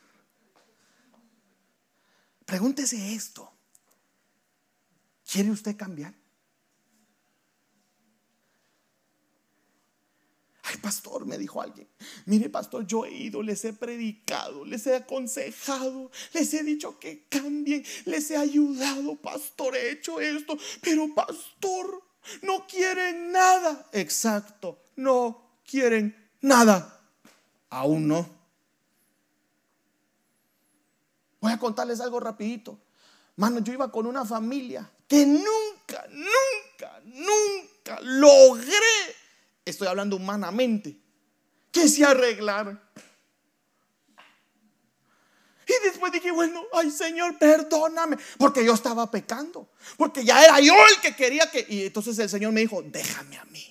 [2.46, 3.48] Pregúntese esto.
[5.30, 6.14] ¿Quiere usted cambiar?
[10.78, 11.88] Pastor, me dijo alguien.
[12.26, 17.26] Mire, pastor, yo he ido, les he predicado, les he aconsejado, les he dicho que
[17.28, 22.02] cambien, les he ayudado, pastor, he hecho esto, pero pastor,
[22.42, 23.88] no quieren nada.
[23.92, 27.00] Exacto, no quieren nada.
[27.70, 28.40] Aún no.
[31.40, 32.78] Voy a contarles algo rapidito.
[33.36, 39.16] Mano, yo iba con una familia que nunca, nunca, nunca logré,
[39.70, 40.98] estoy hablando humanamente,
[41.72, 42.80] que se arreglaran.
[45.66, 50.74] Y después dije, bueno, ay Señor, perdóname, porque yo estaba pecando, porque ya era yo
[50.74, 51.64] el que quería que...
[51.68, 53.66] Y entonces el Señor me dijo, déjame a mí.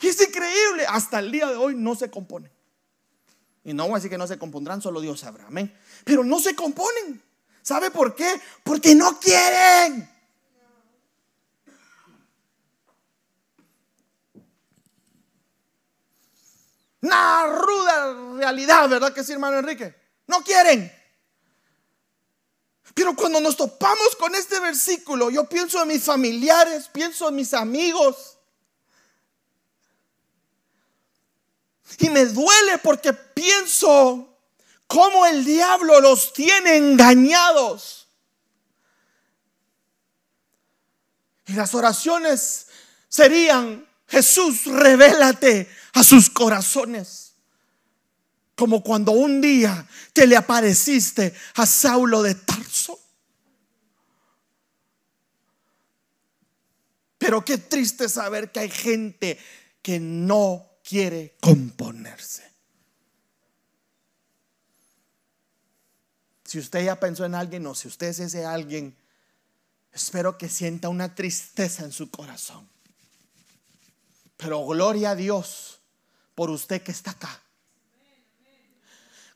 [0.00, 2.50] Y es increíble, hasta el día de hoy no se componen.
[3.64, 5.76] Y no voy a decir que no se compondrán, solo Dios sabrá, amén.
[6.04, 7.22] Pero no se componen.
[7.60, 8.40] ¿Sabe por qué?
[8.62, 10.08] Porque no quieren.
[17.00, 19.94] Una ruda realidad, ¿verdad que sí, hermano Enrique?
[20.26, 20.92] No quieren.
[22.94, 27.54] Pero cuando nos topamos con este versículo, yo pienso en mis familiares, pienso en mis
[27.54, 28.38] amigos.
[31.98, 34.36] Y me duele porque pienso
[34.88, 38.08] cómo el diablo los tiene engañados.
[41.46, 42.66] Y las oraciones
[43.08, 47.34] serían, Jesús, revélate a sus corazones.
[48.54, 52.98] Como cuando un día te le apareciste a Saulo de Tarso.
[57.18, 59.38] Pero qué triste saber que hay gente
[59.82, 62.48] que no quiere componerse.
[66.44, 68.96] Si usted ya pensó en alguien o si usted es ese alguien,
[69.92, 72.66] espero que sienta una tristeza en su corazón.
[74.38, 75.77] Pero gloria a Dios
[76.38, 77.42] por usted que está acá.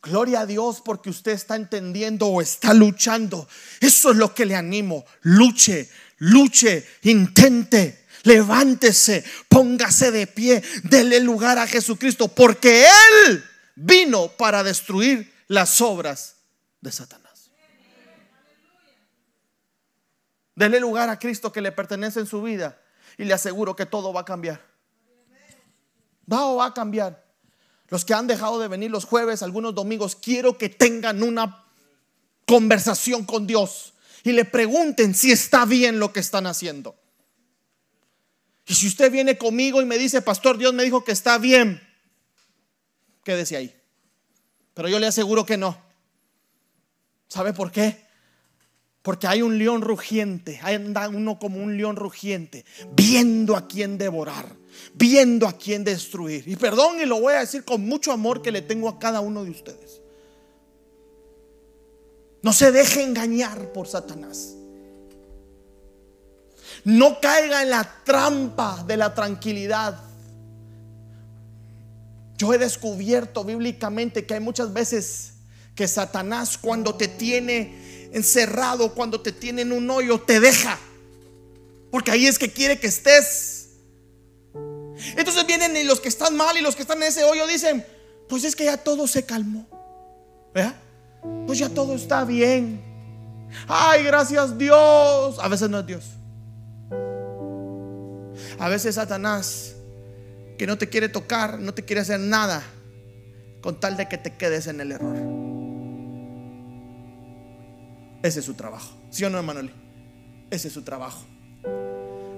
[0.01, 3.49] Gloria a Dios porque usted está entendiendo o está luchando.
[3.81, 5.05] Eso es lo que le animo.
[5.23, 13.45] Luche, luche, intente, levántese, póngase de pie, dele lugar a Jesucristo porque Él
[13.75, 16.37] vino para destruir las obras
[16.81, 17.51] de Satanás.
[20.55, 22.81] Dele lugar a Cristo que le pertenece en su vida
[23.19, 24.72] y le aseguro que todo va a cambiar.
[26.33, 27.23] Va o va a cambiar.
[27.89, 31.65] Los que han dejado de venir los jueves, algunos domingos, quiero que tengan una
[32.47, 33.93] conversación con Dios
[34.25, 36.97] y le pregunten si está bien lo que están haciendo.
[38.67, 41.83] Y si usted viene conmigo y me dice, pastor, Dios me dijo que está bien,
[43.25, 43.77] quédese ahí.
[44.75, 45.77] Pero yo le aseguro que no.
[47.29, 48.07] ¿Sabe por qué?
[49.03, 52.65] Porque hay un león rugiente, anda uno como un león rugiente,
[52.95, 54.57] viendo a quién devorar,
[54.95, 56.45] viendo a quién destruir.
[56.47, 59.21] Y perdón, y lo voy a decir con mucho amor que le tengo a cada
[59.21, 60.01] uno de ustedes.
[62.43, 64.55] No se deje engañar por Satanás.
[66.85, 70.01] No caiga en la trampa de la tranquilidad.
[72.37, 75.35] Yo he descubierto bíblicamente que hay muchas veces
[75.77, 80.79] que Satanás cuando te tiene encerrado, cuando te tiene en un hoyo, te deja.
[81.91, 83.62] Porque ahí es que quiere que estés.
[85.17, 87.85] Entonces vienen los que están mal y los que están en ese hoyo dicen,
[88.29, 89.67] pues es que ya todo se calmó.
[91.47, 92.81] Pues ya todo está bien.
[93.69, 95.39] Ay, gracias Dios.
[95.39, 96.05] A veces no es Dios.
[98.59, 99.75] A veces Satanás,
[100.59, 102.63] que no te quiere tocar, no te quiere hacer nada,
[103.61, 105.17] con tal de que te quedes en el error.
[108.23, 108.97] Ese es su trabajo.
[109.11, 109.73] ¿Sí o no, Emanuel?
[110.51, 111.25] Ese es su trabajo.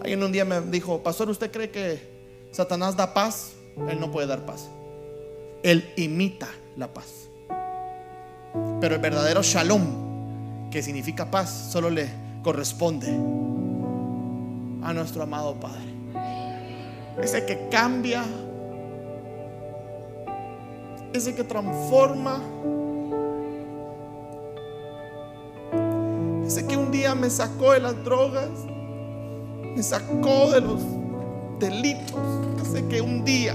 [0.00, 2.13] Alguien un día me dijo, pastor, ¿usted cree que
[2.54, 3.54] Satanás da paz?
[3.88, 4.68] Él no puede dar paz.
[5.64, 6.46] Él imita
[6.76, 7.28] la paz.
[8.80, 12.08] Pero el verdadero shalom, que significa paz, solo le
[12.44, 15.82] corresponde a nuestro amado Padre.
[17.20, 18.22] Ese que cambia,
[21.12, 22.40] ese que transforma
[26.46, 28.50] Ese que un día me sacó de las drogas,
[29.74, 30.82] me sacó de los
[31.64, 32.20] delitos.
[32.62, 33.54] Ese que un día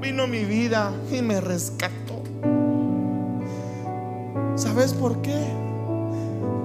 [0.00, 2.22] vino mi vida y me rescató.
[4.56, 5.46] ¿Sabes por qué?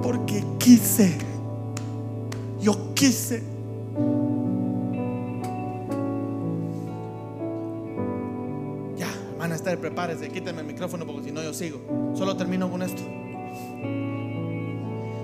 [0.02, 1.18] Porque quise.
[2.60, 3.44] Yo quise.
[8.98, 9.08] Ya,
[9.40, 11.80] van a estar, prepárense, quítenme el micrófono porque si no yo sigo.
[12.16, 13.02] Solo termino con esto.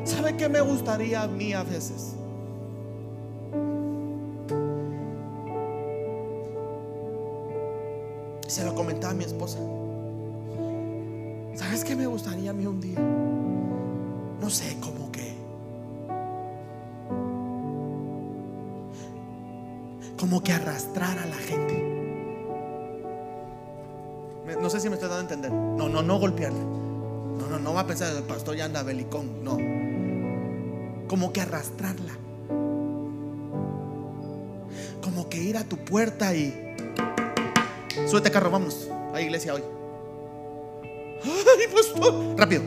[0.06, 2.16] ¿Sabe qué me gustaría a mí a veces?
[12.52, 13.00] A mí un día?
[14.40, 15.34] No sé, cómo que.
[20.20, 21.88] Como que arrastrar a la gente.
[24.62, 25.52] No sé si me estoy dando a entender.
[25.52, 26.60] No, no, no golpearle.
[26.60, 29.44] No, no, no va a pensar el pastor ya anda belicón.
[29.44, 29.58] No
[31.12, 32.14] como que arrastrarla.
[35.04, 36.74] Como que ir a tu puerta y...
[38.08, 39.81] Súbete carro, vamos a iglesia hoy.
[41.62, 42.14] Ay, pastor.
[42.38, 42.64] Rápido.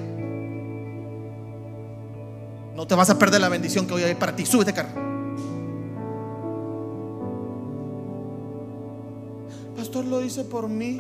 [2.77, 4.47] No te vas a perder la bendición que hoy hay para ti.
[4.47, 5.03] Súbete carro.
[9.77, 10.99] Pastor lo dice por mí,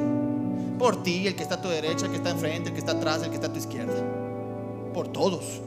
[0.79, 2.93] por ti, el que está a tu derecha, el que está enfrente, el que está
[2.93, 3.95] atrás, el que está a tu izquierda.
[4.93, 5.61] Por todos.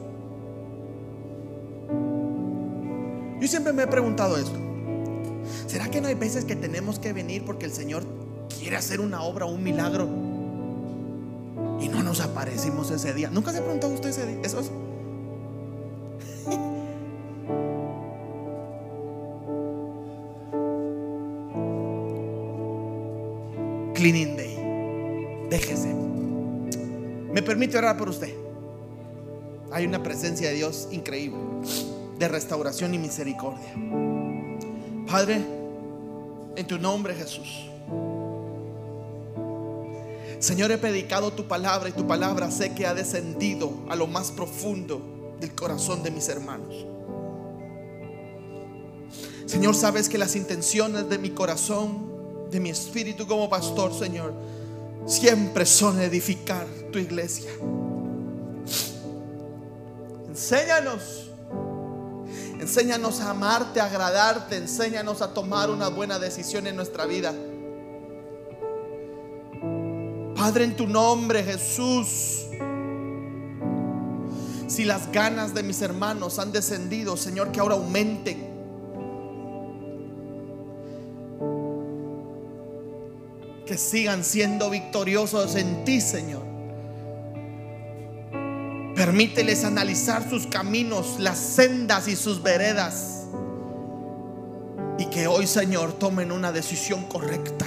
[3.40, 4.58] Yo siempre me he preguntado esto.
[5.66, 8.04] ¿Será que no hay veces que tenemos que venir porque el Señor
[8.58, 10.27] quiere hacer una obra, un milagro?
[12.20, 13.30] Aparecimos ese día.
[13.30, 14.40] ¿Nunca se preguntó usted ese día?
[14.42, 14.70] Eso es.
[23.94, 24.56] Cleaning Day.
[25.50, 25.94] Déjese.
[27.32, 28.32] Me permite orar por usted.
[29.70, 31.38] Hay una presencia de Dios increíble,
[32.18, 33.74] de restauración y misericordia.
[35.06, 35.44] Padre,
[36.56, 37.67] en tu nombre Jesús.
[40.38, 44.30] Señor, he predicado tu palabra y tu palabra sé que ha descendido a lo más
[44.30, 46.86] profundo del corazón de mis hermanos.
[49.46, 54.32] Señor, sabes que las intenciones de mi corazón, de mi espíritu como pastor, Señor,
[55.06, 57.50] siempre son edificar tu iglesia.
[60.28, 61.30] Enséñanos.
[62.60, 64.56] Enséñanos a amarte, a agradarte.
[64.56, 67.34] Enséñanos a tomar una buena decisión en nuestra vida.
[70.48, 72.46] Padre, en tu nombre, Jesús.
[74.66, 78.48] Si las ganas de mis hermanos han descendido, Señor, que ahora aumenten.
[83.66, 86.44] Que sigan siendo victoriosos en ti, Señor.
[88.96, 93.26] Permíteles analizar sus caminos, las sendas y sus veredas.
[94.98, 97.66] Y que hoy, Señor, tomen una decisión correcta.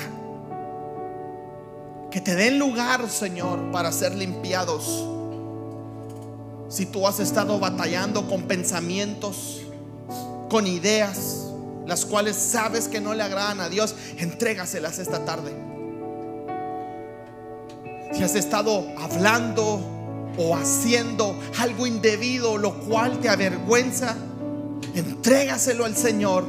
[2.12, 5.08] Que te den lugar, Señor, para ser limpiados.
[6.68, 9.62] Si tú has estado batallando con pensamientos,
[10.50, 11.48] con ideas,
[11.88, 15.54] las cuales sabes que no le agradan a Dios, entrégaselas esta tarde.
[18.14, 19.82] Si has estado hablando
[20.38, 24.18] o haciendo algo indebido, lo cual te avergüenza,
[24.94, 26.46] entrégaselo al Señor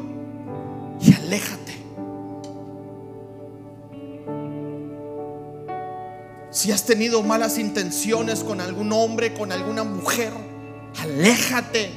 [1.00, 1.81] y aléjate.
[6.52, 10.34] Si has tenido malas intenciones con algún hombre, con alguna mujer,
[11.00, 11.90] aléjate.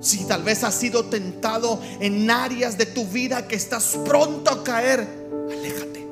[0.00, 4.64] Si tal vez has sido tentado en áreas de tu vida que estás pronto a
[4.64, 5.06] caer,
[5.52, 6.08] aléjate.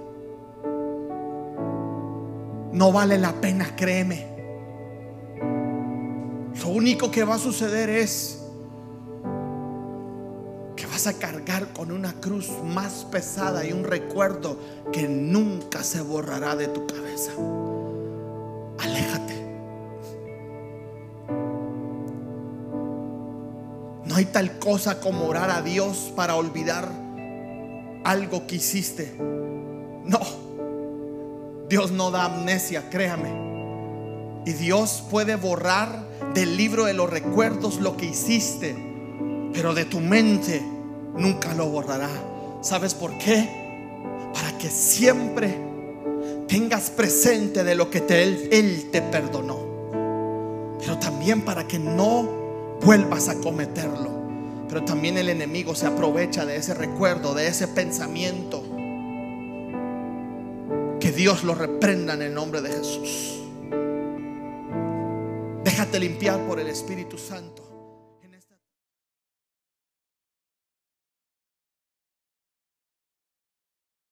[2.72, 4.24] No vale la pena, créeme.
[6.62, 8.37] Lo único que va a suceder es
[11.06, 14.58] a cargar con una cruz más pesada y un recuerdo
[14.92, 17.32] que nunca se borrará de tu cabeza.
[18.78, 19.34] Aléjate.
[24.04, 26.90] No hay tal cosa como orar a Dios para olvidar
[28.04, 29.14] algo que hiciste.
[29.18, 30.20] No.
[31.68, 34.42] Dios no da amnesia, créame.
[34.46, 36.02] Y Dios puede borrar
[36.34, 38.87] del libro de los recuerdos lo que hiciste,
[39.52, 40.62] pero de tu mente
[41.16, 42.10] nunca lo borrará.
[42.60, 43.48] ¿Sabes por qué?
[44.34, 45.54] Para que siempre
[46.46, 49.58] tengas presente de lo que él, él te perdonó.
[50.80, 52.28] Pero también para que no
[52.82, 54.18] vuelvas a cometerlo.
[54.68, 58.62] Pero también el enemigo se aprovecha de ese recuerdo, de ese pensamiento.
[61.00, 63.40] Que Dios lo reprenda en el nombre de Jesús.
[65.64, 67.57] Déjate limpiar por el Espíritu Santo.